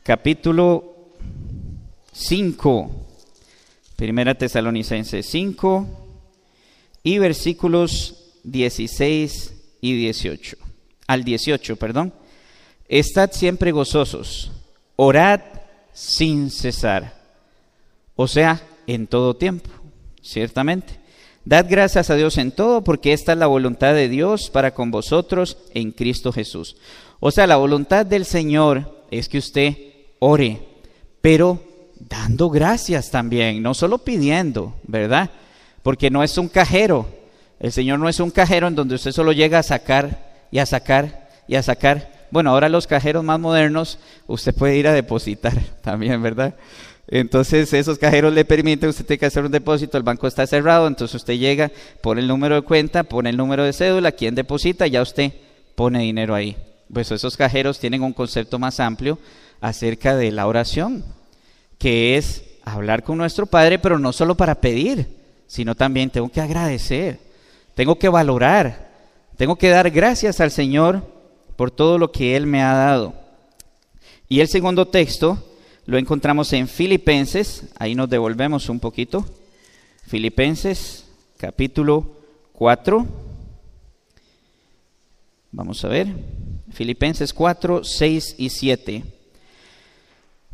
Capítulo 0.03 1.09
5. 2.13 3.07
Primera 3.97 4.35
Tesalonicenses 4.35 5.25
5 5.27 5.87
y 7.03 7.19
versículos 7.19 8.33
16 8.45 9.55
y 9.81 9.97
18. 9.97 10.57
Al 11.07 11.25
18, 11.25 11.77
perdón. 11.77 12.13
Estad 12.87 13.33
siempre 13.33 13.73
gozosos, 13.73 14.53
orad 14.97 15.41
sin 15.95 16.51
cesar. 16.51 17.15
O 18.15 18.29
sea, 18.29 18.61
en 18.87 19.07
todo 19.07 19.37
tiempo, 19.37 19.71
ciertamente. 20.21 21.02
Dad 21.45 21.67
gracias 21.69 22.09
a 22.09 22.15
Dios 22.15 22.39
en 22.39 22.53
todo, 22.53 22.85
porque 22.85 23.13
esta 23.13 23.33
es 23.33 23.39
la 23.39 23.49
voluntad 23.49 23.95
de 23.95 24.09
Dios 24.09 24.49
para 24.51 24.75
con 24.75 24.91
vosotros 24.93 25.59
en 25.75 25.91
Cristo 25.91 26.33
Jesús. 26.33 26.77
O 27.19 27.31
sea, 27.31 27.47
la 27.47 27.57
voluntad 27.57 28.07
del 28.07 28.25
Señor 28.25 29.05
es 29.11 29.29
que 29.29 29.39
usted 29.39 29.77
ore, 30.21 30.61
pero 31.21 31.61
dando 31.99 32.49
gracias 32.49 33.11
también, 33.11 33.63
no 33.63 33.75
solo 33.75 33.99
pidiendo, 33.99 34.75
¿verdad? 34.85 35.31
Porque 35.83 36.11
no 36.11 36.23
es 36.23 36.39
un 36.39 36.49
cajero. 36.49 37.07
El 37.59 37.73
Señor 37.73 37.99
no 37.99 38.09
es 38.09 38.21
un 38.21 38.31
cajero 38.31 38.69
en 38.69 38.75
donde 38.77 38.95
usted 38.95 39.13
solo 39.13 39.33
llega 39.33 39.59
a 39.59 39.65
sacar 39.65 40.47
y 40.51 40.59
a 40.59 40.67
sacar 40.67 41.29
y 41.49 41.57
a 41.57 41.63
sacar. 41.63 42.27
Bueno, 42.31 42.51
ahora 42.51 42.69
los 42.69 42.87
cajeros 42.87 43.25
más 43.25 43.39
modernos, 43.39 43.99
usted 44.27 44.55
puede 44.55 44.77
ir 44.77 44.87
a 44.87 44.93
depositar 44.93 45.59
también, 45.83 46.23
¿verdad? 46.23 46.55
Entonces 47.15 47.71
esos 47.75 47.99
cajeros 47.99 48.33
le 48.33 48.47
permiten, 48.47 48.89
usted 48.89 49.05
tiene 49.05 49.19
que 49.19 49.27
hacer 49.27 49.45
un 49.45 49.53
depósito, 49.53 49.99
el 49.99 50.03
banco 50.03 50.27
está 50.27 50.47
cerrado, 50.47 50.87
entonces 50.87 51.15
usted 51.17 51.35
llega, 51.35 51.71
pone 52.01 52.23
el 52.23 52.27
número 52.27 52.55
de 52.55 52.63
cuenta, 52.63 53.03
pone 53.03 53.29
el 53.29 53.37
número 53.37 53.65
de 53.65 53.75
cédula, 53.75 54.13
quién 54.13 54.35
deposita, 54.35 54.87
ya 54.87 55.03
usted 55.03 55.31
pone 55.75 55.99
dinero 55.99 56.35
ahí. 56.35 56.57
Pues 56.91 57.11
esos 57.11 57.37
cajeros 57.37 57.79
tienen 57.79 58.03
un 58.03 58.15
concepto 58.15 58.59
más 58.59 58.81
amplio 58.81 59.19
acerca 59.61 60.17
de 60.17 60.33
la 60.33 60.47
oración, 60.47 61.05
que 61.77 62.17
es 62.17 62.45
hablar 62.65 63.03
con 63.03 63.19
nuestro 63.19 63.45
Padre, 63.45 63.79
pero 63.79 63.99
no 63.99 64.15
solo 64.15 64.35
para 64.35 64.55
pedir, 64.55 65.07
sino 65.47 65.75
también 65.75 66.09
tengo 66.09 66.31
que 66.31 66.41
agradecer, 66.41 67.21
tengo 67.75 67.97
que 67.99 68.09
valorar, 68.09 68.91
tengo 69.37 69.57
que 69.57 69.69
dar 69.69 69.91
gracias 69.91 70.41
al 70.41 70.51
Señor 70.51 71.07
por 71.57 71.71
todo 71.71 71.99
lo 71.99 72.11
que 72.11 72.37
Él 72.37 72.47
me 72.47 72.63
ha 72.63 72.73
dado. 72.73 73.13
Y 74.31 74.41
el 74.41 74.49
segundo 74.49 74.89
texto 74.89 75.52
lo 75.87 75.99
encontramos 75.99 76.53
en 76.53 76.69
Filipenses, 76.69 77.65
ahí 77.79 77.95
nos 77.95 78.09
devolvemos 78.09 78.69
un 78.69 78.79
poquito. 78.79 79.27
Filipenses 80.07 81.05
capítulo 81.37 82.07
4. 82.53 83.07
Vamos 85.51 85.85
a 85.85 85.89
ver. 85.89 86.09
Filipenses 86.73 87.35
4, 87.35 87.85
6 87.85 88.37
y 88.39 88.49
7. 88.51 89.05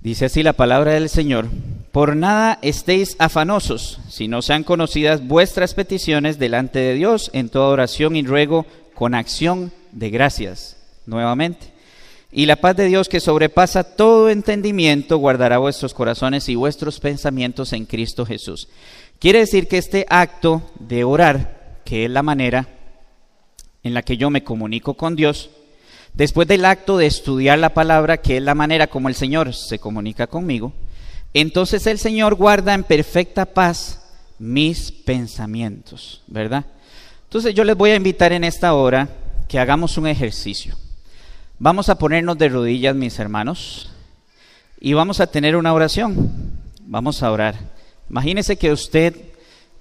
Dice 0.01 0.25
así 0.27 0.43
la 0.43 0.55
palabra 0.55 0.93
del 0.93 1.09
Señor. 1.09 1.49
Por 1.93 2.17
nada 2.17 2.59
estéis 2.63 3.17
afanosos, 3.19 4.01
si 4.09 4.29
no 4.29 4.43
sean 4.43 4.65
conocidas 4.65 5.27
vuestras 5.27 5.75
peticiones 5.75 6.39
delante 6.39 6.79
de 6.79 6.95
Dios 6.95 7.31
en 7.35 7.49
toda 7.49 7.69
oración 7.69 8.17
y 8.17 8.23
ruego 8.23 8.65
con 8.95 9.15
acción 9.15 9.73
de 9.93 10.11
gracias. 10.11 10.77
Nuevamente. 11.07 11.78
Y 12.31 12.45
la 12.47 12.57
paz 12.57 12.77
de 12.77 12.87
Dios 12.87 13.09
que 13.09 13.21
sobrepasa 13.21 13.85
todo 13.85 14.29
entendimiento 14.29 15.17
guardará 15.17 15.59
vuestros 15.59 15.95
corazones 15.95 16.49
y 16.49 16.57
vuestros 16.57 17.01
pensamientos 17.01 17.73
en 17.73 17.87
Cristo 17.87 18.27
Jesús. 18.27 18.69
Quiere 19.19 19.41
decir 19.41 19.67
que 19.67 19.79
este 19.79 20.05
acto 20.11 20.63
de 20.79 21.05
orar, 21.05 21.81
que 21.85 22.05
es 22.05 22.11
la 22.11 22.23
manera 22.23 22.69
en 23.83 23.95
la 23.95 24.03
que 24.03 24.19
yo 24.19 24.29
me 24.29 24.45
comunico 24.45 24.95
con 24.95 25.17
Dios, 25.17 25.49
después 26.13 26.47
del 26.47 26.67
acto 26.67 26.99
de 26.99 27.07
estudiar 27.07 27.59
la 27.59 27.73
palabra, 27.73 28.19
que 28.19 28.37
es 28.37 28.43
la 28.43 28.55
manera 28.55 28.89
como 28.89 29.09
el 29.09 29.15
Señor 29.15 29.55
se 29.55 29.79
comunica 29.79 30.27
conmigo, 30.27 30.75
entonces 31.33 31.87
el 31.87 31.99
Señor 31.99 32.35
guarda 32.35 32.75
en 32.75 32.85
perfecta 32.85 33.47
paz 33.47 34.03
mis 34.39 34.93
pensamientos, 34.93 36.23
¿verdad? 36.27 36.67
Entonces 37.25 37.55
yo 37.55 37.65
les 37.65 37.77
voy 37.77 37.91
a 37.91 37.97
invitar 37.97 38.33
en 38.33 38.45
esta 38.45 38.75
hora 38.75 39.09
que 39.49 39.59
hagamos 39.59 39.97
un 39.97 40.07
ejercicio. 40.07 40.77
Vamos 41.61 41.89
a 41.89 41.99
ponernos 41.99 42.39
de 42.39 42.49
rodillas, 42.49 42.95
mis 42.95 43.19
hermanos, 43.19 43.91
y 44.81 44.93
vamos 44.93 45.19
a 45.19 45.27
tener 45.27 45.57
una 45.57 45.75
oración. 45.75 46.31
Vamos 46.83 47.25
a 47.25 47.33
orar. 47.33 47.57
Imagínese 48.09 48.57
que 48.57 48.71
usted 48.71 49.17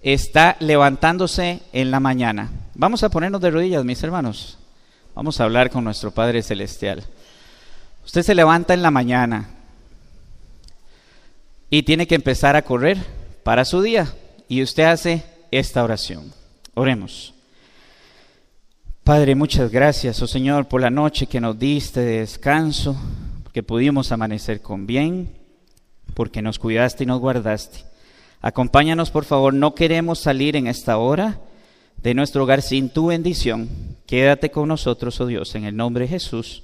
está 0.02 0.58
levantándose 0.60 1.62
en 1.74 1.92
la 1.92 2.00
mañana. 2.00 2.50
Vamos 2.74 3.04
a 3.04 3.10
ponernos 3.10 3.42
de 3.42 3.52
rodillas, 3.52 3.86
mis 3.86 4.02
hermanos. 4.02 4.58
Vamos 5.14 5.40
a 5.40 5.44
hablar 5.44 5.70
con 5.70 5.84
nuestro 5.84 6.10
Padre 6.10 6.42
Celestial. 6.42 7.04
Usted 8.04 8.24
se 8.24 8.34
levanta 8.34 8.74
en 8.74 8.82
la 8.82 8.90
mañana 8.90 9.48
y 11.70 11.84
tiene 11.84 12.08
que 12.08 12.16
empezar 12.16 12.56
a 12.56 12.64
correr 12.64 12.98
para 13.44 13.66
su 13.66 13.84
día. 13.84 14.12
Y 14.48 14.64
usted 14.64 14.86
hace 14.86 15.24
esta 15.52 15.84
oración. 15.84 16.34
Oremos. 16.74 17.36
Padre, 19.08 19.36
muchas 19.36 19.72
gracias, 19.72 20.22
oh 20.22 20.28
Señor, 20.28 20.68
por 20.68 20.82
la 20.82 20.90
noche 20.90 21.28
que 21.28 21.40
nos 21.40 21.58
diste 21.58 22.02
de 22.02 22.20
descanso, 22.20 22.94
porque 23.42 23.64
pudimos 23.64 24.12
amanecer 24.12 24.62
con 24.62 24.86
bien, 24.86 25.34
porque 26.14 26.42
nos 26.42 26.60
cuidaste 26.60 27.06
y 27.06 27.08
nos 27.08 27.22
guardaste. 27.22 27.86
Acompáñanos, 28.42 29.10
por 29.10 29.24
favor, 29.24 29.54
no 29.54 29.76
queremos 29.76 30.20
salir 30.20 30.58
en 30.58 30.68
esta 30.68 30.98
hora 30.98 31.40
de 32.04 32.14
nuestro 32.16 32.44
hogar 32.44 32.62
sin 32.62 32.90
tu 32.90 33.06
bendición. 33.06 33.70
Quédate 34.06 34.52
con 34.52 34.68
nosotros, 34.68 35.22
oh 35.22 35.26
Dios, 35.26 35.56
en 35.56 35.64
el 35.64 35.78
nombre 35.78 36.04
de 36.04 36.10
Jesús. 36.10 36.64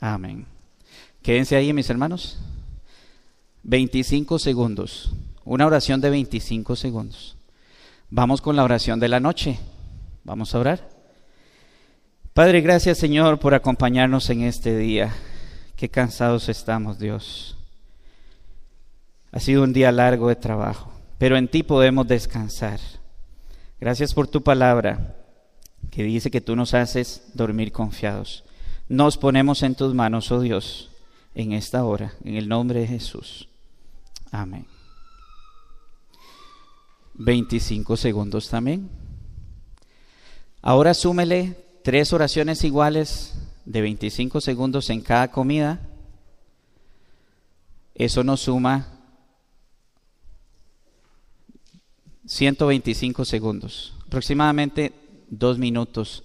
Amén. 0.00 0.44
Quédense 1.22 1.54
ahí, 1.54 1.72
mis 1.72 1.88
hermanos. 1.88 2.40
25 3.62 4.40
segundos. 4.40 5.12
Una 5.44 5.66
oración 5.66 6.00
de 6.00 6.10
25 6.10 6.74
segundos. 6.74 7.36
Vamos 8.10 8.40
con 8.40 8.56
la 8.56 8.64
oración 8.64 8.98
de 8.98 9.06
la 9.06 9.20
noche. 9.20 9.60
Vamos 10.24 10.52
a 10.52 10.58
orar. 10.58 10.95
Padre, 12.36 12.60
gracias 12.60 12.98
Señor 12.98 13.38
por 13.38 13.54
acompañarnos 13.54 14.28
en 14.28 14.42
este 14.42 14.76
día. 14.76 15.10
Qué 15.74 15.88
cansados 15.88 16.50
estamos, 16.50 16.98
Dios. 16.98 17.56
Ha 19.32 19.40
sido 19.40 19.62
un 19.62 19.72
día 19.72 19.90
largo 19.90 20.28
de 20.28 20.36
trabajo, 20.36 20.92
pero 21.16 21.38
en 21.38 21.48
ti 21.48 21.62
podemos 21.62 22.06
descansar. 22.06 22.78
Gracias 23.80 24.12
por 24.12 24.28
tu 24.28 24.42
palabra 24.42 25.16
que 25.90 26.02
dice 26.02 26.30
que 26.30 26.42
tú 26.42 26.54
nos 26.54 26.74
haces 26.74 27.22
dormir 27.32 27.72
confiados. 27.72 28.44
Nos 28.86 29.16
ponemos 29.16 29.62
en 29.62 29.74
tus 29.74 29.94
manos, 29.94 30.30
oh 30.30 30.40
Dios, 30.40 30.90
en 31.34 31.52
esta 31.52 31.86
hora, 31.86 32.12
en 32.22 32.34
el 32.34 32.50
nombre 32.50 32.80
de 32.80 32.86
Jesús. 32.86 33.48
Amén. 34.30 34.66
25 37.14 37.96
segundos 37.96 38.50
también. 38.50 38.90
Ahora 40.60 40.92
súmele 40.92 41.64
tres 41.86 42.12
oraciones 42.12 42.62
iguales 42.64 43.32
de 43.64 43.80
25 43.80 44.40
segundos 44.40 44.90
en 44.90 45.02
cada 45.02 45.30
comida, 45.30 45.88
eso 47.94 48.24
nos 48.24 48.40
suma 48.40 48.88
125 52.26 53.24
segundos, 53.24 53.94
aproximadamente 54.04 54.94
dos 55.28 55.58
minutos 55.58 56.24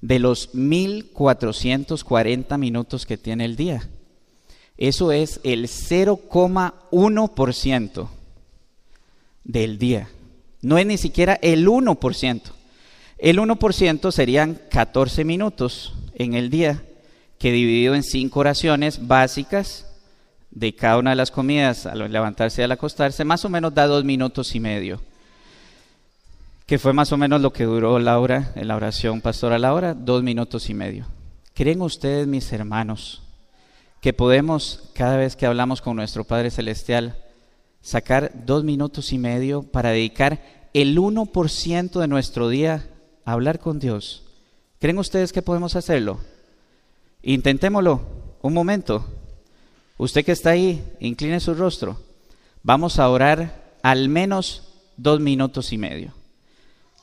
de 0.00 0.18
los 0.18 0.54
1440 0.54 2.56
minutos 2.56 3.04
que 3.04 3.18
tiene 3.18 3.44
el 3.44 3.54
día. 3.54 3.86
Eso 4.78 5.12
es 5.12 5.40
el 5.44 5.68
0,1% 5.68 8.08
del 9.44 9.76
día. 9.76 10.08
No 10.62 10.78
es 10.78 10.86
ni 10.86 10.96
siquiera 10.96 11.38
el 11.42 11.68
1%. 11.68 12.61
El 13.22 13.38
1% 13.38 14.10
serían 14.10 14.58
14 14.68 15.24
minutos 15.24 15.94
en 16.16 16.34
el 16.34 16.50
día, 16.50 16.82
que 17.38 17.52
dividido 17.52 17.94
en 17.94 18.02
cinco 18.02 18.40
oraciones 18.40 19.06
básicas 19.06 19.86
de 20.50 20.74
cada 20.74 20.98
una 20.98 21.10
de 21.10 21.16
las 21.16 21.30
comidas 21.30 21.86
al 21.86 22.10
levantarse 22.10 22.62
y 22.62 22.64
al 22.64 22.72
acostarse, 22.72 23.24
más 23.24 23.44
o 23.44 23.48
menos 23.48 23.72
da 23.72 23.86
dos 23.86 24.02
minutos 24.02 24.56
y 24.56 24.58
medio, 24.58 25.00
que 26.66 26.80
fue 26.80 26.92
más 26.92 27.12
o 27.12 27.16
menos 27.16 27.40
lo 27.40 27.52
que 27.52 27.62
duró 27.62 28.00
Laura 28.00 28.50
en 28.56 28.66
la 28.66 28.74
oración 28.74 29.20
pastora 29.20 29.56
Laura, 29.56 29.94
dos 29.94 30.24
minutos 30.24 30.68
y 30.68 30.74
medio. 30.74 31.06
¿Creen 31.54 31.80
ustedes, 31.82 32.26
mis 32.26 32.52
hermanos, 32.52 33.22
que 34.00 34.12
podemos, 34.12 34.90
cada 34.94 35.16
vez 35.16 35.36
que 35.36 35.46
hablamos 35.46 35.80
con 35.80 35.94
nuestro 35.94 36.24
Padre 36.24 36.50
Celestial, 36.50 37.16
sacar 37.82 38.32
dos 38.44 38.64
minutos 38.64 39.12
y 39.12 39.18
medio 39.18 39.62
para 39.62 39.90
dedicar 39.90 40.42
el 40.74 40.98
1% 40.98 42.00
de 42.00 42.08
nuestro 42.08 42.48
día 42.48 42.88
hablar 43.24 43.58
con 43.58 43.78
Dios. 43.78 44.24
¿Creen 44.78 44.98
ustedes 44.98 45.32
que 45.32 45.42
podemos 45.42 45.76
hacerlo? 45.76 46.20
Intentémoslo 47.22 48.00
un 48.42 48.52
momento. 48.52 49.06
Usted 49.96 50.24
que 50.24 50.32
está 50.32 50.50
ahí, 50.50 50.84
incline 51.00 51.38
su 51.40 51.54
rostro. 51.54 52.00
Vamos 52.62 52.98
a 52.98 53.08
orar 53.08 53.76
al 53.82 54.08
menos 54.08 54.72
dos 54.96 55.20
minutos 55.20 55.72
y 55.72 55.78
medio. 55.78 56.14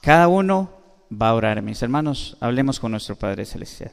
Cada 0.01 0.27
uno 0.27 0.71
va 1.09 1.29
a 1.29 1.33
orar. 1.33 1.61
Mis 1.61 1.81
hermanos, 1.81 2.37
hablemos 2.39 2.79
con 2.79 2.91
nuestro 2.91 3.15
Padre 3.15 3.45
Celestial. 3.45 3.91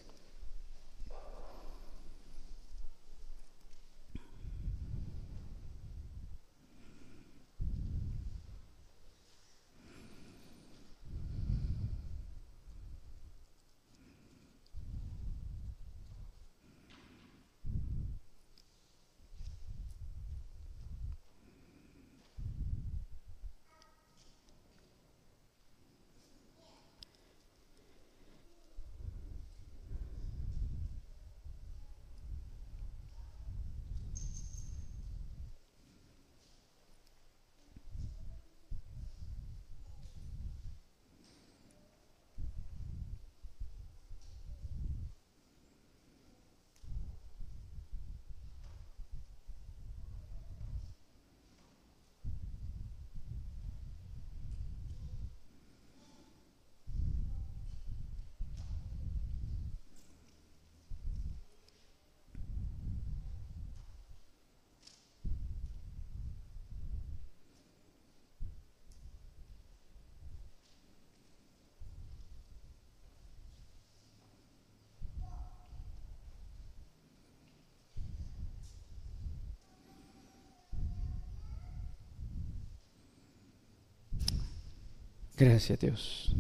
Gracias 85.37 85.79
Dios. 85.79 86.35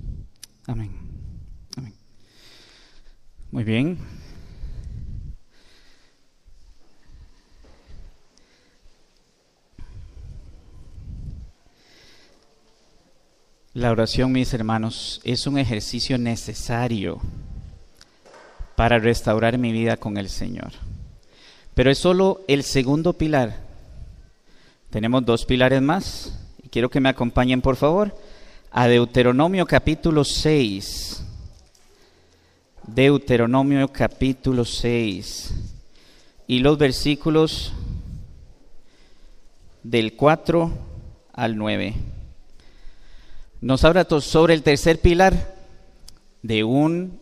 Amén. 0.66 0.90
Amén. 1.76 1.94
Muy 3.50 3.62
bien. 3.62 3.98
La 13.74 13.90
oración, 13.90 14.32
mis 14.32 14.54
hermanos, 14.54 15.20
es 15.24 15.46
un 15.46 15.58
ejercicio 15.58 16.16
necesario 16.16 17.20
para 18.74 18.98
restaurar 18.98 19.58
mi 19.58 19.72
vida 19.72 19.98
con 19.98 20.16
el 20.16 20.30
Señor. 20.30 20.72
Pero 21.74 21.90
es 21.90 21.98
solo 21.98 22.40
el 22.48 22.62
segundo 22.62 23.12
pilar. 23.12 23.60
Tenemos 24.88 25.26
dos 25.26 25.44
pilares 25.44 25.82
más 25.82 26.32
quiero 26.76 26.90
que 26.90 27.00
me 27.00 27.08
acompañen, 27.08 27.62
por 27.62 27.76
favor, 27.76 28.14
a 28.78 28.88
Deuteronomio 28.88 29.64
capítulo 29.64 30.22
6. 30.22 31.24
Deuteronomio 32.86 33.88
capítulo 33.88 34.66
6 34.66 35.54
y 36.46 36.58
los 36.58 36.76
versículos 36.76 37.72
del 39.82 40.14
4 40.14 40.70
al 41.32 41.56
9 41.56 41.94
nos 43.62 43.82
habla 43.82 44.06
sobre 44.20 44.52
el 44.52 44.62
tercer 44.62 45.00
pilar 45.00 45.54
de, 46.42 46.62
un, 46.62 47.18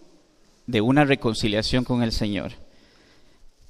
de 0.67 0.81
una 0.81 1.05
reconciliación 1.05 1.85
con 1.85 2.03
el 2.03 2.11
Señor. 2.11 2.51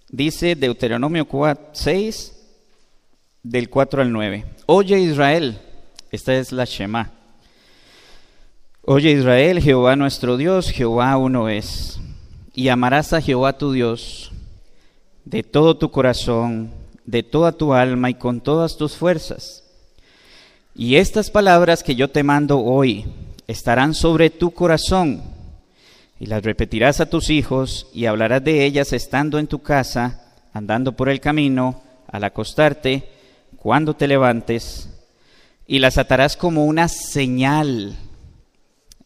Dice 0.09 0.55
Deuteronomio 0.55 1.29
4, 1.29 1.73
6, 1.75 2.47
del 3.43 3.69
4 3.69 4.01
al 4.01 4.11
9. 4.11 4.47
Oye 4.65 4.99
Israel, 5.01 5.61
esta 6.11 6.35
es 6.35 6.51
la 6.51 6.65
Shema. 6.65 7.24
Oye 8.87 9.13
Israel, 9.13 9.61
Jehová 9.61 9.97
nuestro 9.97 10.37
Dios, 10.37 10.71
Jehová 10.71 11.17
uno 11.17 11.49
es. 11.49 12.01
Y 12.55 12.69
amarás 12.69 13.13
a 13.13 13.21
Jehová 13.21 13.59
tu 13.59 13.73
Dios 13.73 14.33
de 15.25 15.43
todo 15.43 15.77
tu 15.77 15.91
corazón, 15.91 16.71
de 17.05 17.23
toda 17.23 17.53
tu 17.53 17.73
alma 17.73 18.11
y 18.11 18.15
con 18.15 18.41
todas 18.41 18.77
tus 18.77 18.95
fuerzas 18.95 19.65
y 20.77 20.97
estas 20.97 21.31
palabras 21.31 21.85
que 21.85 21.95
yo 21.95 22.11
te 22.11 22.25
mando 22.25 22.59
hoy 22.59 23.05
estarán 23.47 23.95
sobre 23.95 24.31
tu 24.31 24.51
corazón, 24.51 25.23
y 26.19 26.27
las 26.27 26.43
repetirás 26.43 27.01
a 27.01 27.07
tus 27.07 27.31
hijos, 27.31 27.87
y 27.93 28.07
hablarás 28.07 28.43
de 28.43 28.65
ellas 28.65 28.93
estando 28.93 29.39
en 29.39 29.47
tu 29.47 29.63
casa, 29.63 30.33
andando 30.53 30.93
por 30.93 31.09
el 31.09 31.21
camino, 31.21 31.83
al 32.09 32.25
acostarte, 32.25 33.09
cuando 33.57 33.95
te 33.95 34.09
levantes, 34.09 34.89
y 35.67 35.79
las 35.79 35.97
atarás 35.97 36.37
como 36.37 36.65
una 36.65 36.89
señal 36.89 37.97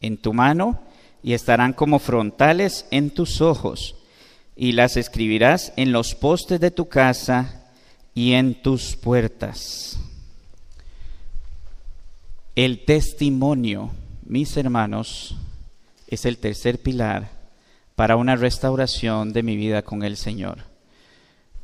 en 0.01 0.17
tu 0.17 0.33
mano, 0.33 0.79
y 1.21 1.33
estarán 1.33 1.73
como 1.73 1.99
frontales 1.99 2.85
en 2.91 3.11
tus 3.11 3.41
ojos, 3.41 3.95
y 4.55 4.73
las 4.73 4.97
escribirás 4.97 5.73
en 5.75 5.91
los 5.91 6.15
postes 6.15 6.59
de 6.59 6.71
tu 6.71 6.89
casa 6.89 7.65
y 8.13 8.33
en 8.33 8.61
tus 8.61 8.95
puertas. 8.95 9.99
El 12.55 12.83
testimonio, 12.83 13.91
mis 14.25 14.57
hermanos, 14.57 15.37
es 16.07 16.25
el 16.25 16.37
tercer 16.37 16.81
pilar 16.81 17.29
para 17.95 18.15
una 18.15 18.35
restauración 18.35 19.31
de 19.33 19.43
mi 19.43 19.55
vida 19.55 19.81
con 19.81 20.03
el 20.03 20.17
Señor. 20.17 20.59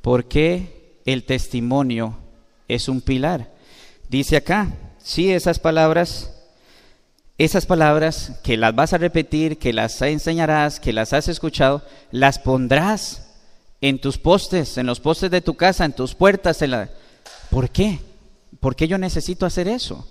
¿Por 0.02 0.26
qué 0.26 1.00
el 1.06 1.24
testimonio 1.24 2.17
es 2.67 2.88
un 2.88 3.02
pilar? 3.02 3.52
Dice 4.10 4.38
acá, 4.38 4.74
sí, 5.00 5.32
esas 5.32 5.60
palabras, 5.60 6.35
esas 7.38 7.65
palabras 7.65 8.39
que 8.43 8.56
las 8.56 8.74
vas 8.74 8.93
a 8.93 8.98
repetir, 8.98 9.58
que 9.58 9.74
las 9.74 10.02
enseñarás, 10.02 10.80
que 10.80 10.93
las 10.93 11.12
has 11.12 11.28
escuchado, 11.28 11.82
las 12.12 12.39
pondrás 12.39 13.28
en 13.82 14.00
tus 14.00 14.17
postes, 14.17 14.78
en 14.78 14.86
los 14.86 15.02
postes 15.02 15.30
de 15.32 15.41
tu 15.41 15.56
casa, 15.56 15.84
en 15.84 15.93
tus 15.93 16.15
puertas. 16.15 16.62
En 16.62 16.71
la... 16.71 16.89
¿Por 17.50 17.69
qué? 17.69 18.00
¿Por 18.60 18.76
qué 18.76 18.88
yo 18.88 18.98
necesito 18.98 19.45
hacer 19.45 19.67
eso? 19.67 20.08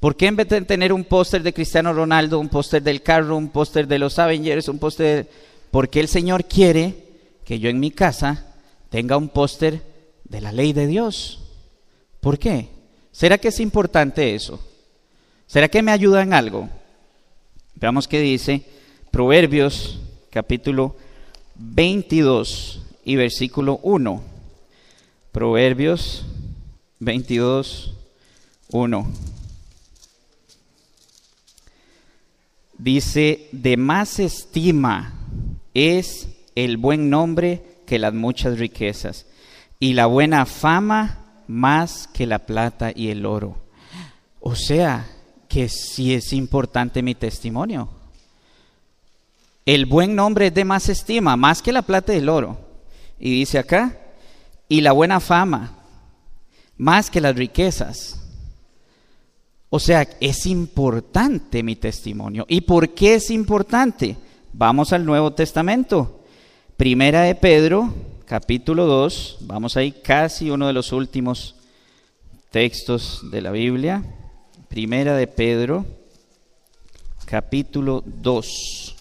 ¿Por 0.00 0.16
qué 0.16 0.26
en 0.26 0.36
vez 0.36 0.48
de 0.48 0.60
tener 0.62 0.92
un 0.92 1.04
póster 1.04 1.42
de 1.42 1.54
Cristiano 1.54 1.94
Ronaldo, 1.94 2.38
un 2.38 2.50
póster 2.50 2.82
del 2.82 3.02
carro, 3.02 3.36
un 3.36 3.48
póster 3.48 3.86
de 3.86 3.98
los 3.98 4.18
Avengers, 4.18 4.68
un 4.68 4.78
póster... 4.78 5.24
De... 5.24 5.30
¿Por 5.70 5.88
el 5.92 6.08
Señor 6.08 6.44
quiere 6.44 6.94
que 7.44 7.58
yo 7.58 7.68
en 7.68 7.80
mi 7.80 7.90
casa 7.90 8.54
tenga 8.90 9.16
un 9.16 9.28
póster 9.28 9.82
de 10.24 10.40
la 10.40 10.52
ley 10.52 10.72
de 10.72 10.86
Dios? 10.86 11.40
¿Por 12.20 12.38
qué? 12.38 12.68
¿Será 13.12 13.38
que 13.38 13.48
es 13.48 13.60
importante 13.60 14.34
eso? 14.34 14.60
¿Será 15.46 15.68
que 15.68 15.82
me 15.82 15.92
ayuda 15.92 16.22
en 16.22 16.32
algo? 16.32 16.68
Veamos 17.76 18.08
qué 18.08 18.20
dice 18.20 18.64
Proverbios 19.12 20.00
capítulo 20.30 20.96
22 21.54 22.82
y 23.04 23.14
versículo 23.14 23.78
1. 23.84 24.22
Proverbios 25.30 26.26
22, 26.98 27.94
1. 28.72 29.06
Dice, 32.78 33.48
de 33.52 33.76
más 33.76 34.18
estima 34.18 35.14
es 35.74 36.28
el 36.56 36.76
buen 36.76 37.08
nombre 37.08 37.62
que 37.86 38.00
las 38.00 38.12
muchas 38.12 38.58
riquezas, 38.58 39.26
y 39.78 39.92
la 39.92 40.06
buena 40.06 40.44
fama 40.44 41.42
más 41.46 42.08
que 42.08 42.26
la 42.26 42.40
plata 42.40 42.92
y 42.94 43.08
el 43.08 43.24
oro. 43.24 43.56
O 44.40 44.56
sea, 44.56 45.06
que 45.48 45.68
sí 45.68 46.14
es 46.14 46.32
importante 46.32 47.02
mi 47.02 47.14
testimonio. 47.14 47.88
El 49.64 49.86
buen 49.86 50.14
nombre 50.14 50.46
es 50.46 50.54
de 50.54 50.64
más 50.64 50.88
estima, 50.88 51.36
más 51.36 51.60
que 51.60 51.72
la 51.72 51.82
plata 51.82 52.14
y 52.14 52.18
el 52.18 52.28
oro. 52.28 52.58
Y 53.18 53.30
dice 53.30 53.58
acá, 53.58 53.98
y 54.68 54.80
la 54.80 54.92
buena 54.92 55.18
fama, 55.20 55.76
más 56.76 57.10
que 57.10 57.20
las 57.20 57.34
riquezas. 57.34 58.20
O 59.68 59.80
sea, 59.80 60.08
es 60.20 60.46
importante 60.46 61.62
mi 61.62 61.76
testimonio. 61.76 62.46
¿Y 62.48 62.60
por 62.60 62.94
qué 62.94 63.14
es 63.14 63.30
importante? 63.30 64.16
Vamos 64.52 64.92
al 64.92 65.04
Nuevo 65.04 65.32
Testamento. 65.32 66.24
Primera 66.76 67.22
de 67.22 67.34
Pedro, 67.34 67.92
capítulo 68.24 68.86
2. 68.86 69.38
Vamos 69.42 69.76
ahí 69.76 69.92
casi 69.92 70.50
uno 70.50 70.66
de 70.68 70.72
los 70.72 70.92
últimos 70.92 71.56
textos 72.50 73.28
de 73.30 73.42
la 73.42 73.50
Biblia. 73.50 74.04
Primera 74.68 75.16
de 75.16 75.26
Pedro, 75.26 75.86
capítulo 77.24 78.02
2. 78.04 78.96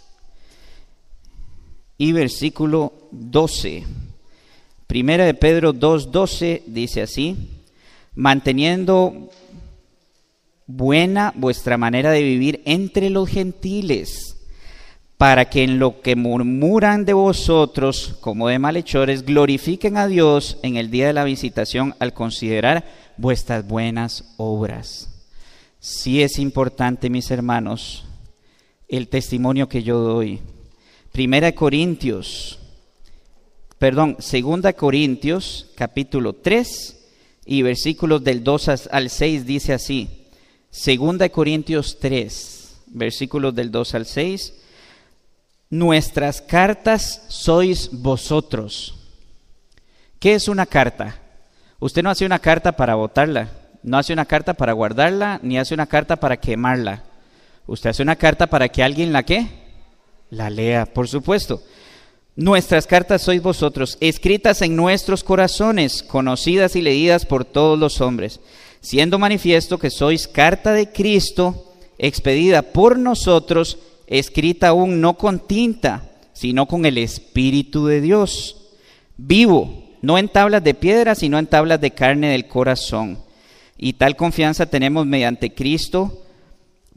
Y 1.97 2.12
versículo 2.12 2.93
12. 3.12 3.84
Primera 4.88 5.25
de 5.25 5.34
Pedro 5.34 5.73
2.12 5.73 6.63
dice 6.67 7.01
así, 7.01 7.36
manteniendo 8.13 9.30
buena 10.67 11.34
vuestra 11.36 11.78
manera 11.78 12.12
de 12.12 12.21
vivir 12.21 12.62
entre 12.65 13.10
los 13.10 13.28
gentiles, 13.28 14.38
para 15.17 15.49
que 15.49 15.63
en 15.63 15.80
lo 15.80 16.01
que 16.01 16.15
murmuran 16.15 17.06
de 17.06 17.13
vosotros 17.13 18.17
como 18.21 18.49
de 18.49 18.60
malhechores, 18.60 19.25
glorifiquen 19.25 19.97
a 19.97 20.08
Dios 20.08 20.58
en 20.62 20.78
el 20.78 20.91
día 20.91 21.08
de 21.08 21.13
la 21.13 21.23
visitación 21.23 21.95
al 21.99 22.13
considerar 22.13 22.86
vuestras 23.17 23.67
buenas 23.67 24.36
obras. 24.38 25.14
Sí 25.88 26.24
es 26.24 26.39
importante, 26.39 27.12
mis 27.12 27.30
hermanos, 27.30 28.06
el 28.88 29.08
testimonio 29.08 29.69
que 29.69 29.84
yo 29.84 30.00
doy. 30.00 30.39
Primera 31.12 31.52
Corintios, 31.52 32.58
perdón, 33.78 34.15
Segunda 34.17 34.74
Corintios, 34.74 35.69
capítulo 35.76 36.34
3 36.34 37.06
y 37.45 37.62
versículos 37.62 38.24
del 38.24 38.43
2 38.43 38.88
al 38.89 39.12
6 39.12 39.45
dice 39.45 39.74
así. 39.74 40.26
Segunda 40.71 41.30
Corintios 41.30 42.00
3, 42.00 42.78
versículos 42.88 43.54
del 43.54 43.69
2 43.69 43.93
al 43.93 44.08
6. 44.08 44.54
Nuestras 45.69 46.41
cartas 46.41 47.26
sois 47.28 47.91
vosotros. 47.91 48.95
¿Qué 50.17 50.34
es 50.34 50.48
una 50.48 50.65
carta? 50.65 51.21
Usted 51.78 52.02
no 52.02 52.10
hace 52.10 52.26
una 52.26 52.39
carta 52.39 52.71
para 52.71 52.95
votarla, 52.95 53.64
no 53.86 53.98
hace 53.98 54.12
una 54.12 54.26
carta 54.26 54.54
para 54.54 54.74
guardarla, 54.74 55.39
ni 55.41 55.58
hace 55.58 55.74
una 55.74 55.86
carta 55.86 56.17
para 56.17 56.38
quemarla. 56.38 57.04
Usted 57.67 57.91
hace 57.91 58.04
una 58.04 58.17
carta 58.17 58.48
para 58.48 58.67
que 58.67 58.84
alguien 58.84 59.13
la 59.13 59.24
qué? 59.24 59.48
La 60.30 60.50
lea, 60.50 60.86
por 60.86 61.08
supuesto. 61.08 61.63
Nuestras 62.36 62.86
cartas 62.86 63.21
sois 63.21 63.41
vosotros, 63.41 63.98
escritas 64.02 64.62
en 64.62 64.76
nuestros 64.76 65.24
corazones, 65.24 66.04
conocidas 66.04 66.76
y 66.76 66.82
leídas 66.82 67.26
por 67.26 67.45
todos 67.45 67.80
los 67.80 68.02
hombres 68.02 68.41
siendo 68.86 69.17
manifiesto 69.17 69.80
que 69.80 69.89
sois 69.89 70.28
carta 70.28 70.71
de 70.71 70.91
Cristo, 70.91 71.74
expedida 71.98 72.62
por 72.62 73.00
nosotros, 73.00 73.80
escrita 74.06 74.67
aún 74.67 75.02
no 75.02 75.17
con 75.17 75.39
tinta, 75.39 76.12
sino 76.34 76.67
con 76.67 76.86
el 76.86 77.00
Espíritu 77.00 77.88
de 77.88 78.00
Dios, 78.00 78.58
vivo, 79.17 79.98
no 80.04 80.19
en 80.19 80.30
tablas 80.30 80.63
de 80.63 80.76
piedra, 80.76 81.15
sino 81.15 81.39
en 81.39 81.48
tablas 81.48 81.82
de 81.82 81.91
carne 81.91 82.30
del 82.30 82.48
corazón. 82.48 83.17
Y 83.78 83.94
tal 83.94 84.16
confianza 84.16 84.66
tenemos 84.66 85.06
mediante 85.06 85.54
Cristo 85.54 86.22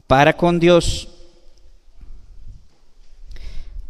para 0.07 0.35
con 0.35 0.59
Dios. 0.59 1.09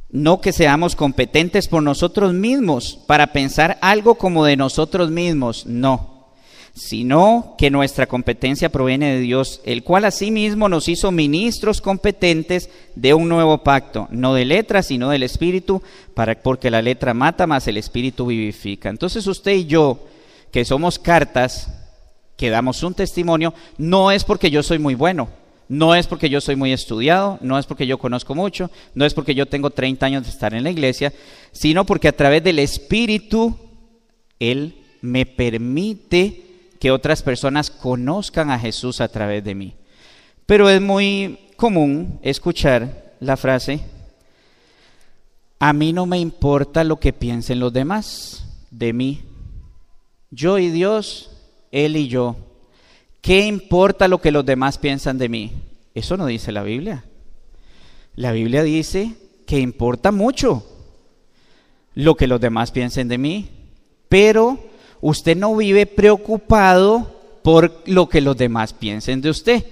No 0.10 0.42
que 0.42 0.52
seamos 0.52 0.96
competentes 0.96 1.68
por 1.68 1.84
nosotros 1.84 2.34
mismos 2.34 3.00
para 3.06 3.32
pensar 3.32 3.78
algo 3.82 4.16
como 4.16 4.44
de 4.44 4.58
nosotros 4.58 5.12
mismos, 5.12 5.68
no, 5.68 6.30
sino 6.74 7.56
que 7.60 7.70
nuestra 7.70 8.08
competencia 8.08 8.70
proviene 8.70 9.14
de 9.14 9.20
Dios, 9.20 9.62
el 9.66 9.84
cual 9.84 10.06
asimismo 10.06 10.68
nos 10.68 10.88
hizo 10.88 11.12
ministros 11.12 11.80
competentes 11.80 12.72
de 12.96 13.14
un 13.14 13.30
nuevo 13.30 13.64
pacto, 13.64 14.08
no 14.10 14.34
de 14.34 14.46
letras, 14.46 14.88
sino 14.88 15.10
del 15.10 15.22
Espíritu, 15.22 15.84
para, 16.16 16.42
porque 16.42 16.72
la 16.72 16.82
letra 16.82 17.14
mata, 17.14 17.46
más 17.46 17.68
el 17.68 17.78
Espíritu 17.78 18.26
vivifica. 18.26 18.90
Entonces 18.90 19.28
usted 19.28 19.52
y 19.52 19.66
yo, 19.68 20.08
que 20.52 20.66
somos 20.66 20.98
cartas, 20.98 21.68
que 22.40 22.50
damos 22.50 22.84
un 22.84 22.94
testimonio, 22.94 23.54
no 23.78 24.12
es 24.12 24.24
porque 24.24 24.50
yo 24.50 24.64
soy 24.64 24.80
muy 24.80 24.96
bueno, 24.96 25.28
no 25.68 25.94
es 25.94 26.08
porque 26.08 26.30
yo 26.30 26.40
soy 26.40 26.56
muy 26.56 26.72
estudiado, 26.72 27.38
no 27.42 27.60
es 27.60 27.66
porque 27.66 27.86
yo 27.86 27.98
conozco 27.98 28.34
mucho, 28.34 28.72
no 28.96 29.04
es 29.06 29.14
porque 29.14 29.36
yo 29.36 29.46
tengo 29.46 29.72
30 29.72 30.06
años 30.06 30.24
de 30.24 30.30
estar 30.30 30.54
en 30.54 30.64
la 30.64 30.70
iglesia, 30.70 31.12
sino 31.52 31.86
porque 31.86 32.08
a 32.08 32.16
través 32.16 32.42
del 32.42 32.60
Espíritu 32.60 33.58
Él 34.40 34.78
me 35.02 35.26
permite 35.26 36.46
que 36.80 36.92
otras 36.92 37.24
personas 37.24 37.70
conozcan 37.70 38.52
a 38.52 38.58
Jesús 38.58 39.02
a 39.02 39.10
través 39.10 39.44
de 39.44 39.56
mí. 39.56 39.74
Pero 40.46 40.70
es 40.70 40.80
muy 40.80 41.40
común 41.58 42.20
escuchar 42.22 43.16
la 43.20 43.36
frase, 43.36 43.82
a 45.60 45.74
mí 45.74 45.92
no 45.92 46.06
me 46.06 46.20
importa 46.20 46.86
lo 46.86 47.02
que 47.02 47.12
piensen 47.12 47.60
los 47.60 47.74
demás 47.74 48.46
de 48.72 48.94
mí. 48.94 49.24
Yo 50.32 50.58
y 50.58 50.70
Dios, 50.70 51.32
Él 51.72 51.98
y 51.98 52.08
yo. 52.08 52.36
¿Qué 53.22 53.46
importa 53.46 54.08
lo 54.08 54.22
que 54.22 54.32
los 54.32 54.46
demás 54.46 54.78
piensan 54.78 55.18
de 55.18 55.30
mí? 55.30 55.52
Eso 55.94 56.18
no 56.18 56.26
dice 56.26 56.52
la 56.52 56.64
Biblia. 56.64 57.04
La 58.16 58.32
Biblia 58.32 58.64
dice 58.64 59.16
que 59.46 59.60
importa 59.60 60.12
mucho 60.12 60.66
lo 61.96 62.16
que 62.16 62.28
los 62.28 62.40
demás 62.40 62.72
piensen 62.72 63.08
de 63.08 63.18
mí, 63.18 63.50
pero 64.08 64.60
usted 65.02 65.36
no 65.36 65.56
vive 65.56 65.86
preocupado 65.86 67.20
por 67.44 67.82
lo 67.86 68.10
que 68.10 68.22
los 68.22 68.38
demás 68.38 68.74
piensen 68.74 69.22
de 69.22 69.30
usted. 69.30 69.66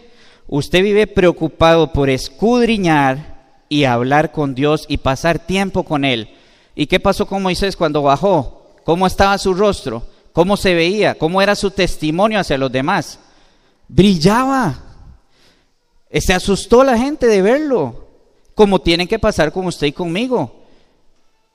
Usted 0.47 0.81
vive 0.81 1.07
preocupado 1.07 1.91
por 1.91 2.10
escudriñar 2.10 3.38
y 3.69 3.83
hablar 3.83 4.31
con 4.31 4.55
Dios 4.55 4.86
y 4.88 4.97
pasar 4.97 5.39
tiempo 5.39 5.83
con 5.83 6.05
Él. 6.05 6.29
¿Y 6.75 6.88
qué 6.88 6.99
pasó 6.99 7.25
con 7.25 7.43
Moisés 7.43 7.75
cuando 7.75 8.01
bajó? 8.01 8.75
¿Cómo 8.83 9.07
estaba 9.07 9.38
su 9.38 9.53
rostro? 9.53 10.03
¿Cómo 10.38 10.56
se 10.56 10.76
veía? 10.76 11.15
¿Cómo 11.15 11.41
era 11.41 11.56
su 11.56 11.71
testimonio 11.71 12.39
hacia 12.39 12.60
los 12.60 12.71
demás? 12.71 13.17
brillaba. 13.88 14.84
Se 16.13 16.32
asustó 16.32 16.84
la 16.84 16.95
gente 16.95 17.26
de 17.26 17.41
verlo, 17.41 18.06
como 18.54 18.80
tienen 18.80 19.08
que 19.08 19.17
pasar 19.17 19.52
con 19.52 19.65
usted 19.65 19.88
y 19.88 19.93
conmigo. 19.93 20.63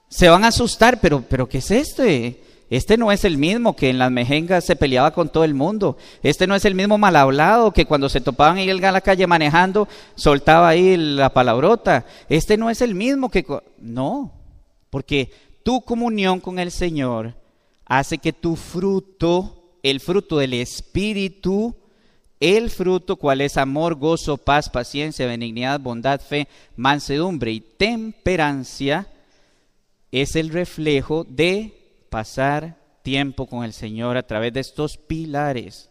Se 0.09 0.29
van 0.29 0.42
a 0.42 0.49
asustar, 0.49 0.99
pero, 1.01 1.23
pero 1.23 1.49
¿qué 1.49 1.59
es 1.59 1.71
este? 1.71 2.42
Este 2.71 2.97
no 2.97 3.12
es 3.12 3.25
el 3.25 3.38
mismo 3.38 3.77
que 3.77 3.88
en 3.88 3.99
las 3.99 4.11
mejengas 4.11 4.64
se 4.64 4.75
peleaba 4.75 5.12
con 5.12 5.29
todo 5.29 5.45
el 5.45 5.55
mundo. 5.55 5.97
Este 6.25 6.49
no 6.49 6.57
es 6.57 6.64
el 6.64 6.75
mismo 6.75 6.99
mal 6.99 7.14
hablado 7.14 7.71
que 7.71 7.87
cuando 7.87 8.09
se 8.09 8.21
topaban 8.21 8.57
ahí 8.57 8.68
en 8.68 8.81
la 8.81 9.01
calle 9.01 9.29
manejando 9.29 9.87
soltaba 10.16 10.71
ahí 10.71 10.97
la 10.97 11.33
palabrota. 11.33 12.05
Este 12.29 12.57
no 12.57 12.68
es 12.68 12.83
el 12.83 12.97
mismo 12.97 13.31
que... 13.31 13.47
No, 13.79 14.33
porque 14.90 15.31
tu 15.62 15.83
comunión 15.83 16.40
con 16.40 16.59
el 16.59 16.73
Señor 16.73 17.40
hace 17.98 18.16
que 18.16 18.33
tu 18.33 18.57
fruto, 18.57 19.76
el 19.83 20.00
fruto 20.00 20.38
del 20.38 20.55
Espíritu, 20.55 21.76
el 22.40 22.70
fruto 22.70 23.16
cual 23.16 23.42
es 23.42 23.59
amor, 23.59 23.96
gozo, 23.96 24.38
paz, 24.38 24.70
paciencia, 24.70 25.26
benignidad, 25.26 25.78
bondad, 25.78 26.18
fe, 26.18 26.48
mansedumbre 26.74 27.52
y 27.52 27.61
temperancia, 27.61 29.09
es 30.11 30.37
el 30.37 30.48
reflejo 30.48 31.24
de 31.28 32.07
pasar 32.09 32.78
tiempo 33.02 33.46
con 33.46 33.62
el 33.62 33.74
Señor 33.74 34.16
a 34.16 34.26
través 34.26 34.55
de 34.55 34.61
estos 34.61 34.96
pilares, 34.96 35.90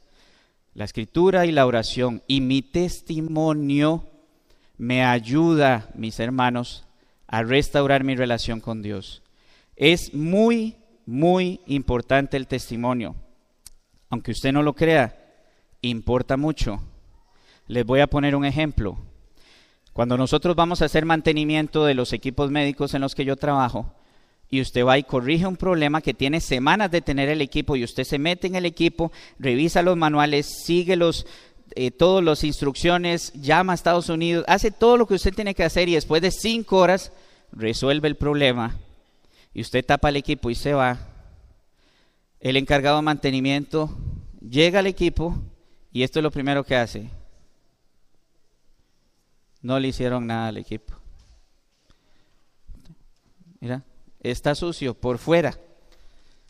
la 0.73 0.85
escritura 0.85 1.45
y 1.45 1.51
la 1.51 1.67
oración. 1.67 2.23
Y 2.25 2.41
mi 2.41 2.63
testimonio 2.63 4.07
me 4.75 5.03
ayuda, 5.03 5.91
mis 5.93 6.19
hermanos, 6.19 6.83
a 7.27 7.43
restaurar 7.43 8.03
mi 8.03 8.15
relación 8.15 8.59
con 8.59 8.81
Dios. 8.81 9.21
Es 9.75 10.15
muy, 10.15 10.77
muy 11.05 11.61
importante 11.67 12.37
el 12.37 12.47
testimonio. 12.47 13.15
Aunque 14.09 14.31
usted 14.31 14.51
no 14.51 14.63
lo 14.63 14.73
crea, 14.73 15.17
importa 15.81 16.37
mucho. 16.37 16.81
Les 17.67 17.85
voy 17.85 18.01
a 18.01 18.07
poner 18.07 18.35
un 18.35 18.45
ejemplo. 18.45 18.97
Cuando 19.93 20.17
nosotros 20.17 20.55
vamos 20.55 20.81
a 20.81 20.85
hacer 20.85 21.05
mantenimiento 21.05 21.85
de 21.85 21.93
los 21.93 22.13
equipos 22.13 22.51
médicos 22.51 22.93
en 22.93 23.01
los 23.01 23.15
que 23.15 23.25
yo 23.25 23.35
trabajo, 23.35 23.93
y 24.49 24.59
usted 24.59 24.85
va 24.85 24.97
y 24.97 25.03
corrige 25.03 25.47
un 25.47 25.55
problema 25.55 26.01
que 26.01 26.13
tiene 26.13 26.41
semanas 26.41 26.91
de 26.91 27.01
tener 27.01 27.29
el 27.29 27.41
equipo 27.41 27.77
y 27.77 27.85
usted 27.85 28.03
se 28.03 28.19
mete 28.19 28.47
en 28.47 28.55
el 28.55 28.65
equipo, 28.65 29.11
revisa 29.39 29.81
los 29.81 29.95
manuales, 29.95 30.63
sigue 30.65 30.97
los, 30.97 31.25
eh, 31.75 31.89
todas 31.89 32.23
las 32.23 32.43
instrucciones, 32.43 33.31
llama 33.33 33.71
a 33.71 33.75
Estados 33.75 34.09
Unidos, 34.09 34.43
hace 34.49 34.71
todo 34.71 34.97
lo 34.97 35.07
que 35.07 35.13
usted 35.13 35.33
tiene 35.33 35.55
que 35.55 35.63
hacer 35.63 35.87
y 35.87 35.93
después 35.93 36.21
de 36.21 36.31
cinco 36.31 36.77
horas 36.77 37.13
resuelve 37.53 38.09
el 38.09 38.15
problema 38.15 38.77
y 39.53 39.61
usted 39.61 39.85
tapa 39.85 40.09
el 40.09 40.15
equipo 40.15 40.49
y 40.49 40.55
se 40.55 40.73
va. 40.73 40.99
El 42.39 42.57
encargado 42.57 42.97
de 42.97 43.03
mantenimiento 43.03 43.95
llega 44.41 44.79
al 44.79 44.87
equipo 44.87 45.35
y 45.91 46.03
esto 46.03 46.19
es 46.19 46.23
lo 46.23 46.31
primero 46.31 46.63
que 46.63 46.75
hace. 46.75 47.09
No 49.61 49.79
le 49.79 49.89
hicieron 49.89 50.25
nada 50.25 50.47
al 50.47 50.57
equipo. 50.57 50.93
Mira, 53.59 53.83
está 54.21 54.55
sucio 54.55 54.93
por 54.95 55.19
fuera. 55.19 55.55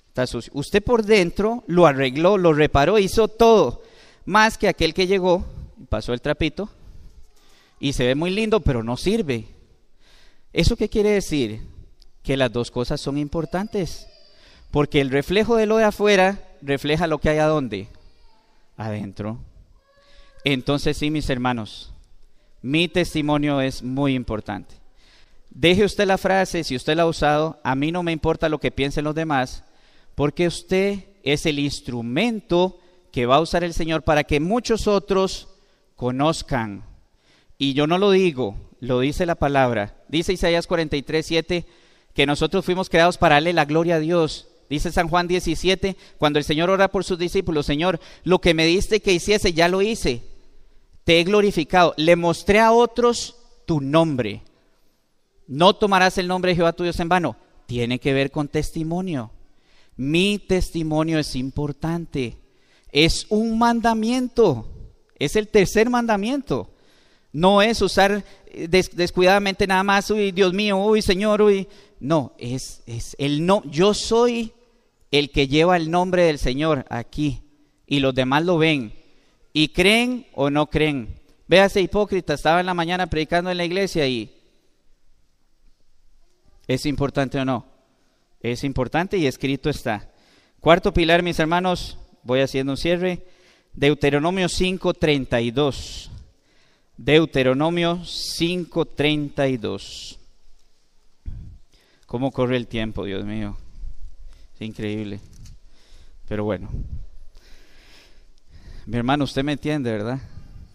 Está 0.08 0.28
sucio. 0.28 0.52
Usted 0.56 0.84
por 0.84 1.04
dentro 1.04 1.64
lo 1.68 1.86
arregló, 1.86 2.38
lo 2.38 2.54
reparó, 2.54 3.00
hizo 3.00 3.28
todo. 3.28 3.82
Más 4.26 4.58
que 4.58 4.68
aquel 4.68 4.94
que 4.94 5.08
llegó, 5.08 5.46
pasó 5.90 6.14
el 6.14 6.22
trapito 6.22 6.70
y 7.80 7.94
se 7.94 8.06
ve 8.06 8.16
muy 8.16 8.30
lindo, 8.30 8.60
pero 8.62 8.84
no 8.84 8.96
sirve. 8.96 9.48
¿Eso 10.54 10.76
qué 10.76 10.88
quiere 10.88 11.10
decir? 11.10 11.62
Que 12.24 12.38
las 12.38 12.52
dos 12.52 12.72
cosas 12.72 13.02
son 13.02 13.18
importantes. 13.18 14.08
Porque 14.72 15.02
el 15.02 15.10
reflejo 15.10 15.56
de 15.56 15.66
lo 15.66 15.78
de 15.78 15.86
afuera 15.86 16.40
refleja 16.62 17.08
lo 17.08 17.20
que 17.20 17.30
hay 17.30 17.40
adonde 17.40 17.88
adentro. 18.78 19.40
Entonces 20.44 20.98
sí, 20.98 21.12
mis 21.12 21.30
hermanos, 21.30 21.94
mi 22.62 22.88
testimonio 22.88 23.62
es 23.62 23.84
muy 23.84 24.16
importante. 24.16 24.76
Deje 25.50 25.84
usted 25.84 26.06
la 26.08 26.18
frase, 26.18 26.64
si 26.64 26.76
usted 26.76 26.96
la 26.96 27.04
ha 27.04 27.08
usado, 27.08 27.60
a 27.64 27.76
mí 27.76 27.92
no 27.92 28.04
me 28.04 28.12
importa 28.14 28.50
lo 28.50 28.60
que 28.60 28.72
piensen 28.72 29.04
los 29.04 29.16
demás, 29.16 29.64
porque 30.16 30.48
usted 30.48 31.06
es 31.24 31.46
el 31.46 31.60
instrumento 31.60 32.80
que 33.12 33.26
va 33.26 33.36
a 33.36 33.42
usar 33.42 33.64
el 33.64 33.74
Señor 33.74 34.04
para 34.04 34.24
que 34.24 34.40
muchos 34.40 34.88
otros 34.88 35.50
conozcan. 35.96 36.84
Y 37.58 37.74
yo 37.74 37.86
no 37.86 37.98
lo 37.98 38.12
digo, 38.12 38.56
lo 38.80 39.02
dice 39.02 39.26
la 39.26 39.36
palabra. 39.36 39.96
Dice 40.08 40.34
Isaías 40.34 40.68
43, 40.68 41.26
7, 41.26 41.66
que 42.14 42.26
nosotros 42.26 42.66
fuimos 42.66 42.90
creados 42.90 43.18
para 43.18 43.36
darle 43.36 43.54
la 43.54 43.66
gloria 43.66 43.96
a 43.96 44.00
Dios. 44.00 44.48
Dice 44.70 44.92
San 44.92 45.10
Juan 45.10 45.28
17, 45.28 45.98
cuando 46.18 46.40
el 46.40 46.46
Señor 46.46 46.70
ora 46.70 46.90
por 46.90 47.04
sus 47.04 47.20
discípulos, 47.20 47.66
Señor, 47.66 48.00
lo 48.24 48.40
que 48.40 48.54
me 48.54 48.66
diste 48.66 49.02
que 49.02 49.14
hiciese, 49.14 49.54
ya 49.54 49.68
lo 49.68 49.82
hice. 49.82 50.24
Te 51.04 51.20
he 51.20 51.24
glorificado. 51.24 51.94
Le 51.98 52.16
mostré 52.16 52.60
a 52.60 52.72
otros 52.72 53.36
tu 53.66 53.82
nombre. 53.82 54.44
No 55.48 55.76
tomarás 55.76 56.18
el 56.18 56.28
nombre 56.28 56.52
de 56.52 56.56
Jehová 56.56 56.74
tu 56.74 56.84
Dios 56.84 57.00
en 57.00 57.10
vano. 57.10 57.36
Tiene 57.66 58.00
que 58.00 58.14
ver 58.14 58.32
con 58.32 58.48
testimonio. 58.48 59.32
Mi 59.98 60.40
testimonio 60.40 61.20
es 61.20 61.36
importante. 61.36 62.38
Es 62.92 63.26
un 63.30 63.58
mandamiento. 63.58 64.68
Es 65.20 65.36
el 65.36 65.50
tercer 65.50 65.90
mandamiento. 65.90 66.70
No 67.34 67.62
es 67.62 67.82
usar 67.82 68.24
descuidadamente 68.68 69.66
nada 69.68 69.84
más, 69.84 70.10
uy, 70.12 70.32
Dios 70.32 70.54
mío, 70.54 70.78
uy, 70.78 71.02
Señor, 71.02 71.42
uy. 71.42 71.68
No, 72.00 72.34
es, 72.38 72.82
es 72.86 73.16
el 73.20 73.46
no. 73.46 73.64
Yo 73.66 73.94
soy 73.94 74.54
el 75.12 75.32
que 75.32 75.48
lleva 75.48 75.78
el 75.78 75.92
nombre 75.92 76.24
del 76.24 76.40
Señor 76.40 76.86
aquí 76.90 77.42
y 77.86 78.00
los 78.00 78.16
demás 78.16 78.44
lo 78.44 78.58
ven 78.58 78.94
y 79.54 79.70
creen 79.70 80.26
o 80.34 80.50
no 80.50 80.70
creen. 80.70 81.20
Véase 81.48 81.82
hipócrita, 81.82 82.34
estaba 82.34 82.60
en 82.60 82.66
la 82.66 82.74
mañana 82.74 83.08
predicando 83.08 83.52
en 83.52 83.58
la 83.58 83.66
iglesia 83.66 84.08
y 84.08 84.34
¿es 86.68 86.86
importante 86.86 87.40
o 87.40 87.46
no? 87.46 87.66
Es 88.40 88.64
importante 88.64 89.18
y 89.18 89.28
escrito 89.28 89.70
está. 89.70 90.10
Cuarto 90.60 90.94
pilar, 90.94 91.22
mis 91.22 91.40
hermanos, 91.40 91.98
voy 92.24 92.40
haciendo 92.40 92.74
un 92.74 92.78
cierre. 92.78 93.26
Deuteronomio 93.74 94.48
5:32. 94.48 96.10
Deuteronomio 97.04 98.06
5:32. 98.06 100.20
¿Cómo 102.06 102.32
corre 102.32 102.58
el 102.58 102.68
tiempo, 102.68 103.06
Dios 103.06 103.26
mío? 103.26 103.58
increíble. 104.60 105.20
Pero 106.28 106.44
bueno. 106.44 106.70
Mi 108.86 108.98
hermano, 108.98 109.24
usted 109.24 109.44
me 109.44 109.54
entiende, 109.54 109.92
¿verdad? 109.92 110.20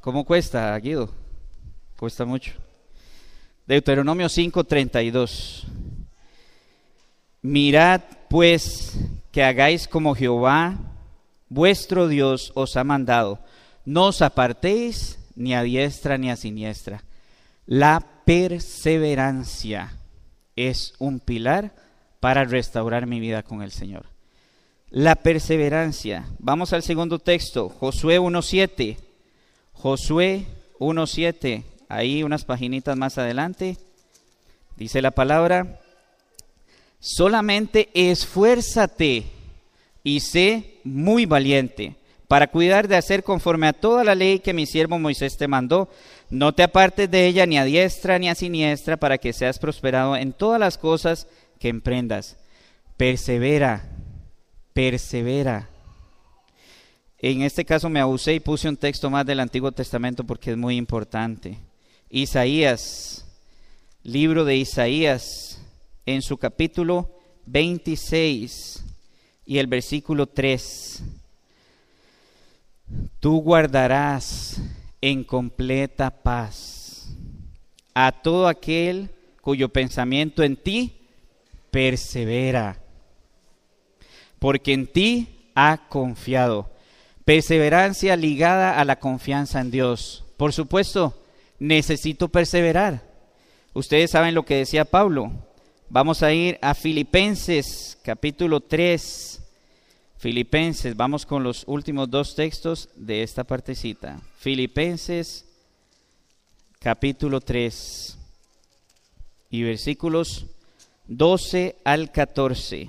¿Cómo 0.01 0.25
cuesta, 0.25 0.77
Guido? 0.81 1.15
cuesta 1.97 2.25
mucho. 2.25 2.55
Deuteronomio 3.65 4.29
5:32. 4.29 5.65
Mirad 7.41 8.01
pues 8.29 8.99
que 9.31 9.45
hagáis 9.45 9.87
como 9.87 10.17
Jehová, 10.17 10.77
vuestro 11.49 12.09
Dios, 12.09 12.51
os 12.57 12.77
ha 12.77 12.83
mandado. 12.83 13.39
No 13.85 14.07
os 14.07 14.23
apartéis 14.23 15.21
ni 15.37 15.55
a 15.55 15.63
diestra 15.63 16.19
ni 16.19 16.31
a 16.31 16.37
siniestra. 16.37 17.05
La 17.67 18.05
perseverancia 18.25 19.93
es 20.57 20.95
un 20.99 21.21
pilar 21.21 21.75
para 22.21 22.45
restaurar 22.45 23.07
mi 23.07 23.21
vida 23.21 23.43
con 23.43 23.63
el 23.63 23.71
Señor. 23.71 24.07
La 24.89 25.17
perseverancia. 25.17 26.27
Vamos 26.39 26.73
al 26.73 26.83
segundo 26.83 27.19
texto, 27.19 27.69
Josué 27.69 28.19
1.7. 28.19 28.97
Josué 29.73 30.47
1.7, 30.79 31.65
ahí 31.89 32.23
unas 32.23 32.45
paginitas 32.45 32.97
más 32.97 33.19
adelante. 33.19 33.77
Dice 34.77 35.03
la 35.03 35.11
palabra, 35.11 35.81
solamente 36.99 37.91
esfuérzate 37.95 39.27
y 40.03 40.21
sé 40.21 40.81
muy 40.85 41.27
valiente 41.27 41.97
para 42.29 42.49
cuidar 42.49 42.89
de 42.89 42.97
hacer 42.97 43.23
conforme 43.23 43.69
a 43.69 43.73
toda 43.73 44.03
la 44.05 44.15
ley 44.15 44.41
que 44.41 44.53
mi 44.53 44.67
siervo 44.67 44.99
Moisés 44.99 45.37
te 45.37 45.49
mandó. 45.49 45.89
No 46.29 46.53
te 46.53 46.63
apartes 46.63 47.11
de 47.11 47.27
ella 47.27 47.47
ni 47.47 47.59
a 47.59 47.65
diestra 47.65 48.19
ni 48.19 48.29
a 48.29 48.35
siniestra 48.35 48.97
para 48.97 49.19
que 49.19 49.33
seas 49.33 49.59
prosperado 49.59 50.17
en 50.17 50.33
todas 50.33 50.59
las 50.59 50.79
cosas 50.79 51.29
que 51.61 51.69
emprendas. 51.69 52.37
Persevera, 52.97 53.89
persevera. 54.73 55.69
En 57.19 57.43
este 57.43 57.65
caso 57.65 57.89
me 57.89 58.01
abusé 58.01 58.35
y 58.35 58.41
puse 58.41 58.69
un 58.69 58.77
texto 58.77 59.09
más 59.09 59.25
del 59.25 59.41
Antiguo 59.41 59.73
Testamento 59.73 60.25
porque 60.25 60.51
es 60.51 60.57
muy 60.57 60.77
importante. 60.77 61.59
Isaías, 62.11 63.25
libro 64.03 64.45
de 64.45 64.57
Isaías, 64.57 65.61
en 66.05 66.23
su 66.23 66.37
capítulo 66.37 67.19
26 67.47 68.85
y 69.47 69.59
el 69.59 69.67
versículo 69.67 70.27
3. 70.27 71.03
Tú 73.21 73.41
guardarás 73.43 74.61
en 75.01 75.25
completa 75.25 76.11
paz 76.11 77.17
a 77.95 78.13
todo 78.13 78.47
aquel 78.49 79.11
cuyo 79.41 79.69
pensamiento 79.69 80.43
en 80.43 80.57
ti 80.57 81.09
persevera, 81.71 82.81
porque 84.39 84.73
en 84.73 84.87
ti 84.87 85.51
ha 85.55 85.89
confiado. 85.89 86.71
Perseverancia 87.25 88.17
ligada 88.17 88.79
a 88.79 88.85
la 88.85 89.01
confianza 89.01 89.61
en 89.61 89.71
Dios. 89.71 90.25
Por 90.37 90.53
supuesto, 90.53 91.21
necesito 91.59 92.29
perseverar. 92.29 93.03
Ustedes 93.73 94.11
saben 94.11 94.35
lo 94.35 94.45
que 94.45 94.57
decía 94.57 94.85
Pablo. 94.85 95.33
Vamos 95.89 96.23
a 96.23 96.33
ir 96.33 96.59
a 96.63 96.75
Filipenses 96.75 97.99
capítulo 98.03 98.61
3 98.61 99.46
Filipenses, 100.27 100.97
vamos 100.97 101.25
con 101.25 101.45
los 101.45 101.63
últimos 101.69 102.11
dos 102.11 102.35
textos 102.35 102.89
de 102.97 103.23
esta 103.23 103.45
partecita. 103.45 104.21
Filipenses 104.41 105.45
capítulo 106.81 107.41
3 107.41 108.19
y 109.51 109.63
versículos 109.63 110.47
12 111.07 111.77
al 111.85 112.11
14. 112.11 112.89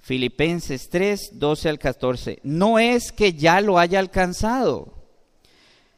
Filipenses 0.00 0.88
3, 0.88 1.32
12 1.38 1.68
al 1.68 1.78
14. 1.78 2.38
No 2.42 2.78
es 2.78 3.12
que 3.12 3.34
ya 3.34 3.60
lo 3.60 3.78
haya 3.78 3.98
alcanzado, 3.98 4.94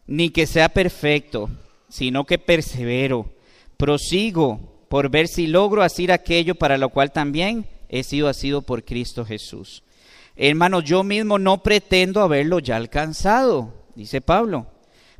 ni 0.09 0.31
que 0.31 0.49
sea 0.49 0.71
perfecto, 0.71 1.51
sino 1.89 2.25
que 2.25 2.39
persevero, 2.39 3.33
prosigo 3.77 4.59
por 4.89 5.09
ver 5.09 5.29
si 5.29 5.47
logro 5.47 5.85
hacer 5.85 6.11
aquello 6.11 6.57
para 6.57 6.79
lo 6.79 6.89
cual 6.89 7.13
también 7.13 7.65
he 7.89 8.03
sido 8.03 8.27
asido 8.27 8.63
por 8.63 8.83
Cristo 8.83 9.25
Jesús. 9.25 9.85
Hermanos, 10.37 10.85
yo 10.85 11.05
mismo 11.05 11.39
no 11.39 11.63
pretendo 11.63 12.21
haberlo 12.21 12.59
ya 12.59 12.77
alcanzado, 12.77 13.75
dice 13.95 14.21
Pablo. 14.21 14.67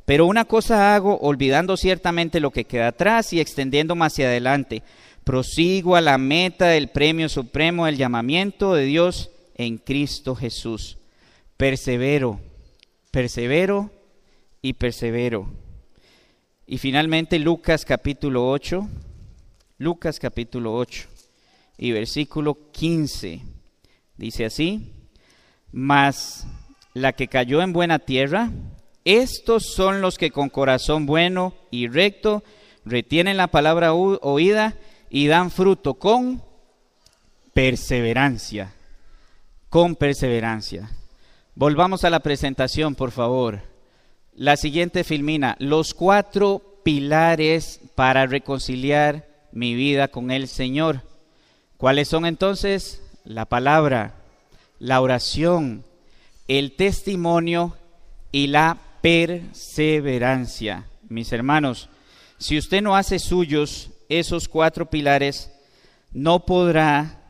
Pero 0.05 0.25
una 0.25 0.45
cosa 0.45 0.95
hago, 0.95 1.17
olvidando 1.19 1.77
ciertamente 1.77 2.39
lo 2.39 2.51
que 2.51 2.65
queda 2.65 2.87
atrás 2.87 3.31
y 3.31 3.39
extendiéndome 3.39 4.05
hacia 4.05 4.27
adelante. 4.27 4.83
Prosigo 5.23 5.95
a 5.95 6.01
la 6.01 6.17
meta 6.17 6.67
del 6.67 6.89
premio 6.89 7.29
supremo 7.29 7.85
del 7.85 7.97
llamamiento 7.97 8.73
de 8.73 8.83
Dios 8.83 9.31
en 9.55 9.77
Cristo 9.77 10.35
Jesús. 10.35 10.97
Persevero, 11.55 12.41
persevero 13.11 13.91
y 14.61 14.73
persevero. 14.73 15.47
Y 16.65 16.77
finalmente 16.79 17.39
Lucas 17.39 17.85
capítulo 17.85 18.49
8, 18.49 18.87
Lucas 19.77 20.19
capítulo 20.19 20.75
8 20.75 21.07
y 21.77 21.91
versículo 21.91 22.71
15. 22.71 23.41
Dice 24.17 24.45
así, 24.45 24.93
mas 25.73 26.47
la 26.93 27.11
que 27.11 27.27
cayó 27.27 27.61
en 27.61 27.73
buena 27.73 27.99
tierra, 27.99 28.51
estos 29.03 29.73
son 29.73 29.99
los 29.99 30.17
que 30.17 30.31
con 30.31 30.49
corazón 30.49 31.05
bueno 31.05 31.53
y 31.71 31.89
recto 31.89 32.43
retienen 32.85 33.35
la 33.35 33.47
palabra 33.47 33.93
oída 33.93 34.75
y 35.09 35.27
dan 35.27 35.51
fruto 35.51 35.95
con 35.95 36.41
perseverancia, 37.53 38.73
con 39.69 39.95
perseverancia. 39.95 40.89
Volvamos 41.55 42.03
a 42.03 42.09
la 42.09 42.21
presentación, 42.21 42.95
por 42.95 43.11
favor. 43.11 43.61
La 44.35 44.57
siguiente 44.57 45.03
filmina, 45.03 45.55
los 45.59 45.93
cuatro 45.93 46.79
pilares 46.83 47.79
para 47.95 48.25
reconciliar 48.25 49.27
mi 49.51 49.75
vida 49.75 50.07
con 50.07 50.31
el 50.31 50.47
Señor. 50.47 51.01
¿Cuáles 51.77 52.07
son 52.07 52.25
entonces? 52.25 53.01
La 53.23 53.45
palabra, 53.45 54.22
la 54.83 54.99
oración, 54.99 55.85
el 56.49 56.75
testimonio 56.75 57.77
y 58.33 58.47
la 58.47 58.77
perseverancia. 59.01 60.87
Mis 61.07 61.31
hermanos, 61.31 61.87
si 62.37 62.57
usted 62.57 62.81
no 62.81 62.97
hace 62.97 63.17
suyos 63.17 63.91
esos 64.09 64.49
cuatro 64.49 64.89
pilares, 64.89 65.53
no 66.11 66.45
podrá 66.45 67.21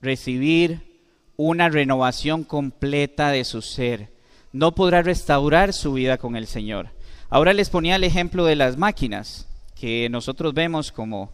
recibir 0.00 1.04
una 1.36 1.68
renovación 1.68 2.42
completa 2.42 3.30
de 3.30 3.44
su 3.44 3.62
ser, 3.62 4.08
no 4.52 4.74
podrá 4.74 5.02
restaurar 5.02 5.72
su 5.72 5.92
vida 5.92 6.18
con 6.18 6.34
el 6.34 6.48
Señor. 6.48 6.88
Ahora 7.30 7.52
les 7.52 7.70
ponía 7.70 7.94
el 7.94 8.02
ejemplo 8.02 8.44
de 8.44 8.56
las 8.56 8.76
máquinas 8.76 9.46
que 9.76 10.08
nosotros 10.10 10.52
vemos 10.52 10.90
como 10.90 11.30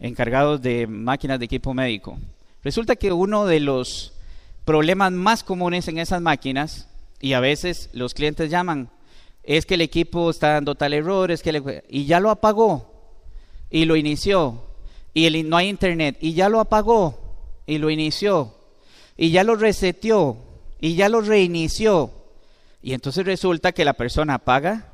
encargados 0.00 0.60
de 0.60 0.88
máquinas 0.88 1.38
de 1.38 1.44
equipo 1.44 1.74
médico. 1.74 2.18
Resulta 2.64 2.96
que 2.96 3.12
uno 3.12 3.46
de 3.46 3.60
los 3.60 4.17
problemas 4.68 5.12
más 5.12 5.44
comunes 5.44 5.88
en 5.88 5.96
esas 5.96 6.20
máquinas, 6.20 6.88
y 7.22 7.32
a 7.32 7.40
veces 7.40 7.88
los 7.94 8.12
clientes 8.12 8.50
llaman, 8.50 8.90
es 9.42 9.64
que 9.64 9.76
el 9.76 9.80
equipo 9.80 10.28
está 10.28 10.52
dando 10.52 10.74
tal 10.74 10.92
error, 10.92 11.30
es 11.30 11.42
que 11.42 11.84
y 11.88 12.04
ya 12.04 12.20
lo 12.20 12.28
apagó, 12.28 13.16
y 13.70 13.86
lo 13.86 13.96
inició, 13.96 14.66
y 15.14 15.24
el, 15.24 15.48
no 15.48 15.56
hay 15.56 15.70
internet, 15.70 16.18
y 16.20 16.34
ya 16.34 16.50
lo 16.50 16.60
apagó, 16.60 17.18
y 17.64 17.78
lo 17.78 17.88
inició, 17.88 18.56
y 19.16 19.30
ya 19.30 19.42
lo 19.42 19.56
reseteó, 19.56 20.36
y 20.78 20.96
ya 20.96 21.08
lo 21.08 21.22
reinició. 21.22 22.10
Y 22.82 22.92
entonces 22.92 23.24
resulta 23.24 23.72
que 23.72 23.86
la 23.86 23.94
persona 23.94 24.34
apaga 24.34 24.92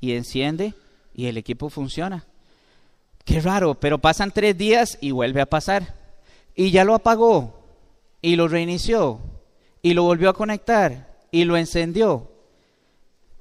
y 0.00 0.14
enciende 0.14 0.74
y 1.14 1.26
el 1.26 1.36
equipo 1.36 1.70
funciona. 1.70 2.26
Qué 3.24 3.40
raro, 3.40 3.76
pero 3.76 3.98
pasan 3.98 4.32
tres 4.32 4.58
días 4.58 4.98
y 5.00 5.12
vuelve 5.12 5.40
a 5.40 5.46
pasar. 5.46 5.94
Y 6.56 6.72
ya 6.72 6.82
lo 6.82 6.96
apagó 6.96 7.61
y 8.22 8.36
lo 8.36 8.48
reinició 8.48 9.20
y 9.82 9.94
lo 9.94 10.04
volvió 10.04 10.30
a 10.30 10.34
conectar 10.34 11.18
y 11.30 11.44
lo 11.44 11.56
encendió. 11.56 12.30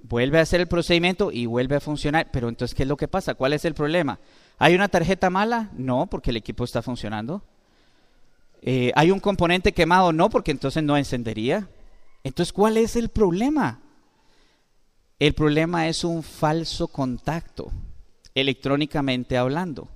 Vuelve 0.01 0.39
a 0.39 0.41
hacer 0.41 0.59
el 0.59 0.67
procedimiento 0.67 1.31
y 1.31 1.45
vuelve 1.45 1.75
a 1.75 1.79
funcionar. 1.79 2.29
Pero 2.31 2.49
entonces, 2.49 2.75
¿qué 2.75 2.83
es 2.83 2.89
lo 2.89 2.97
que 2.97 3.07
pasa? 3.07 3.35
¿Cuál 3.35 3.53
es 3.53 3.63
el 3.63 3.75
problema? 3.75 4.19
¿Hay 4.57 4.73
una 4.73 4.89
tarjeta 4.89 5.29
mala? 5.29 5.69
No, 5.77 6.07
porque 6.07 6.31
el 6.31 6.37
equipo 6.37 6.63
está 6.63 6.81
funcionando. 6.81 7.43
Eh, 8.63 8.91
¿Hay 8.95 9.11
un 9.11 9.19
componente 9.19 9.71
quemado? 9.71 10.11
No, 10.11 10.29
porque 10.29 10.51
entonces 10.51 10.83
no 10.83 10.97
encendería. 10.97 11.69
Entonces, 12.23 12.51
¿cuál 12.51 12.77
es 12.77 12.95
el 12.95 13.09
problema? 13.09 13.79
El 15.19 15.33
problema 15.33 15.87
es 15.87 16.03
un 16.03 16.23
falso 16.23 16.87
contacto, 16.87 17.71
electrónicamente 18.33 19.37
hablando. 19.37 19.87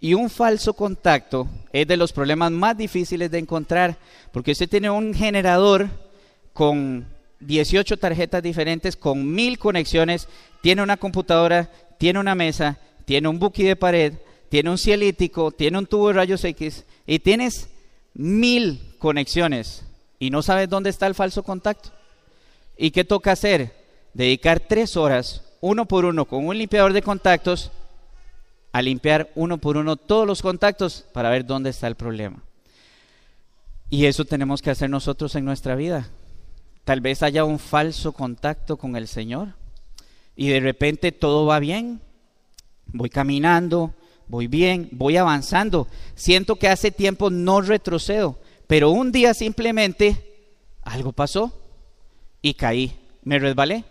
Y 0.00 0.14
un 0.14 0.28
falso 0.28 0.74
contacto 0.74 1.48
es 1.72 1.86
de 1.86 1.96
los 1.96 2.12
problemas 2.12 2.52
más 2.52 2.76
difíciles 2.76 3.30
de 3.30 3.38
encontrar, 3.38 3.98
porque 4.32 4.52
usted 4.52 4.68
tiene 4.68 4.90
un 4.90 5.14
generador 5.14 5.88
con 6.52 7.06
18 7.40 7.96
tarjetas 7.96 8.42
diferentes, 8.42 8.96
con 8.96 9.32
mil 9.32 9.58
conexiones, 9.58 10.28
tiene 10.60 10.82
una 10.82 10.96
computadora, 10.96 11.70
tiene 11.98 12.18
una 12.18 12.34
mesa, 12.34 12.78
tiene 13.04 13.28
un 13.28 13.38
buki 13.38 13.62
de 13.62 13.76
pared, 13.76 14.14
tiene 14.48 14.70
un 14.70 14.78
cielítico, 14.78 15.50
tiene 15.50 15.78
un 15.78 15.86
tubo 15.86 16.08
de 16.08 16.14
rayos 16.14 16.44
X 16.44 16.84
y 17.06 17.18
tienes 17.18 17.68
mil 18.14 18.96
conexiones 18.98 19.84
y 20.18 20.30
no 20.30 20.42
sabes 20.42 20.68
dónde 20.68 20.90
está 20.90 21.06
el 21.06 21.14
falso 21.14 21.42
contacto. 21.42 21.90
¿Y 22.76 22.90
qué 22.90 23.04
toca 23.04 23.32
hacer? 23.32 23.74
Dedicar 24.12 24.60
tres 24.60 24.96
horas 24.96 25.42
uno 25.60 25.86
por 25.86 26.04
uno 26.04 26.26
con 26.26 26.46
un 26.46 26.56
limpiador 26.56 26.92
de 26.92 27.02
contactos 27.02 27.70
a 28.76 28.82
limpiar 28.82 29.30
uno 29.36 29.56
por 29.56 29.78
uno 29.78 29.96
todos 29.96 30.26
los 30.26 30.42
contactos 30.42 31.06
para 31.14 31.30
ver 31.30 31.46
dónde 31.46 31.70
está 31.70 31.86
el 31.86 31.94
problema. 31.94 32.42
Y 33.88 34.04
eso 34.04 34.26
tenemos 34.26 34.60
que 34.60 34.68
hacer 34.68 34.90
nosotros 34.90 35.34
en 35.34 35.46
nuestra 35.46 35.76
vida. 35.76 36.10
Tal 36.84 37.00
vez 37.00 37.22
haya 37.22 37.46
un 37.46 37.58
falso 37.58 38.12
contacto 38.12 38.76
con 38.76 38.94
el 38.94 39.08
Señor 39.08 39.54
y 40.36 40.48
de 40.48 40.60
repente 40.60 41.10
todo 41.10 41.46
va 41.46 41.58
bien. 41.58 42.02
Voy 42.88 43.08
caminando, 43.08 43.94
voy 44.28 44.46
bien, 44.46 44.90
voy 44.92 45.16
avanzando. 45.16 45.88
Siento 46.14 46.56
que 46.56 46.68
hace 46.68 46.90
tiempo 46.90 47.30
no 47.30 47.62
retrocedo, 47.62 48.38
pero 48.66 48.90
un 48.90 49.10
día 49.10 49.32
simplemente 49.32 50.50
algo 50.82 51.12
pasó 51.12 51.50
y 52.42 52.52
caí, 52.52 52.94
me 53.22 53.38
resbalé. 53.38 53.84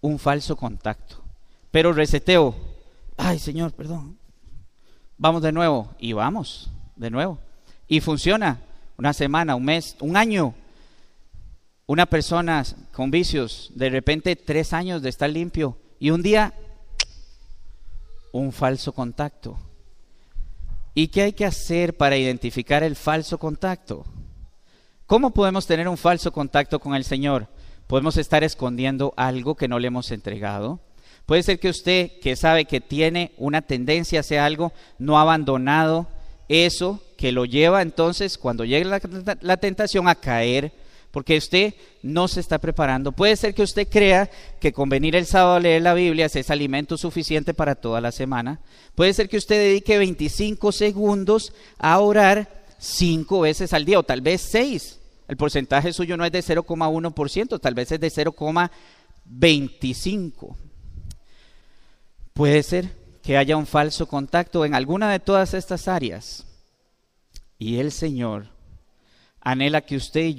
Un 0.00 0.18
falso 0.18 0.56
contacto. 0.56 1.22
Pero 1.70 1.92
reseteo. 1.92 2.69
Ay, 3.22 3.38
Señor, 3.38 3.72
perdón. 3.72 4.18
Vamos 5.18 5.42
de 5.42 5.52
nuevo 5.52 5.94
y 5.98 6.14
vamos 6.14 6.70
de 6.96 7.10
nuevo. 7.10 7.38
Y 7.86 8.00
funciona 8.00 8.60
una 8.96 9.12
semana, 9.12 9.54
un 9.56 9.64
mes, 9.64 9.94
un 10.00 10.16
año. 10.16 10.54
Una 11.86 12.06
persona 12.06 12.64
con 12.92 13.10
vicios, 13.10 13.72
de 13.74 13.90
repente 13.90 14.36
tres 14.36 14.72
años 14.72 15.02
de 15.02 15.10
estar 15.10 15.28
limpio 15.28 15.76
y 15.98 16.10
un 16.10 16.22
día 16.22 16.54
un 18.32 18.52
falso 18.52 18.92
contacto. 18.92 19.58
¿Y 20.94 21.08
qué 21.08 21.22
hay 21.22 21.32
que 21.34 21.44
hacer 21.44 21.98
para 21.98 22.16
identificar 22.16 22.82
el 22.82 22.96
falso 22.96 23.36
contacto? 23.36 24.06
¿Cómo 25.04 25.32
podemos 25.32 25.66
tener 25.66 25.88
un 25.88 25.98
falso 25.98 26.32
contacto 26.32 26.78
con 26.78 26.94
el 26.94 27.04
Señor? 27.04 27.48
Podemos 27.86 28.16
estar 28.16 28.44
escondiendo 28.44 29.12
algo 29.16 29.56
que 29.56 29.68
no 29.68 29.78
le 29.78 29.88
hemos 29.88 30.10
entregado. 30.10 30.80
Puede 31.26 31.42
ser 31.42 31.58
que 31.58 31.68
usted, 31.68 32.10
que 32.20 32.36
sabe 32.36 32.64
que 32.64 32.80
tiene 32.80 33.32
una 33.36 33.62
tendencia 33.62 34.20
hacia 34.20 34.44
algo, 34.44 34.72
no 34.98 35.18
ha 35.18 35.22
abandonado 35.22 36.08
eso 36.48 37.02
que 37.16 37.32
lo 37.32 37.44
lleva 37.44 37.82
entonces, 37.82 38.38
cuando 38.38 38.64
llegue 38.64 38.84
la, 38.84 39.00
la 39.40 39.56
tentación, 39.58 40.08
a 40.08 40.14
caer 40.14 40.72
porque 41.10 41.36
usted 41.36 41.74
no 42.02 42.28
se 42.28 42.40
está 42.40 42.58
preparando. 42.58 43.12
Puede 43.12 43.36
ser 43.36 43.54
que 43.54 43.62
usted 43.62 43.88
crea 43.88 44.30
que 44.60 44.72
con 44.72 44.88
venir 44.88 45.16
el 45.16 45.26
sábado 45.26 45.56
a 45.56 45.60
leer 45.60 45.82
la 45.82 45.94
Biblia 45.94 46.26
es 46.26 46.50
alimento 46.50 46.96
suficiente 46.96 47.52
para 47.52 47.74
toda 47.74 48.00
la 48.00 48.12
semana. 48.12 48.60
Puede 48.94 49.12
ser 49.12 49.28
que 49.28 49.36
usted 49.36 49.58
dedique 49.58 49.98
25 49.98 50.70
segundos 50.72 51.52
a 51.78 51.98
orar 51.98 52.62
cinco 52.78 53.40
veces 53.40 53.72
al 53.72 53.84
día 53.84 53.98
o 53.98 54.04
tal 54.04 54.20
vez 54.20 54.48
seis. 54.50 54.98
El 55.28 55.36
porcentaje 55.36 55.92
suyo 55.92 56.16
no 56.16 56.24
es 56.24 56.32
de 56.32 56.42
0,1%, 56.42 57.60
tal 57.60 57.74
vez 57.74 57.92
es 57.92 58.00
de 58.00 58.08
0,25. 58.08 60.56
Puede 62.32 62.62
ser 62.62 62.96
que 63.22 63.36
haya 63.36 63.56
un 63.56 63.66
falso 63.66 64.06
contacto 64.06 64.64
en 64.64 64.74
alguna 64.74 65.10
de 65.10 65.20
todas 65.20 65.54
estas 65.54 65.88
áreas. 65.88 66.46
Y 67.58 67.78
el 67.78 67.92
Señor 67.92 68.48
anhela 69.40 69.82
que 69.82 69.96
usted 69.96 70.22
y 70.22 70.34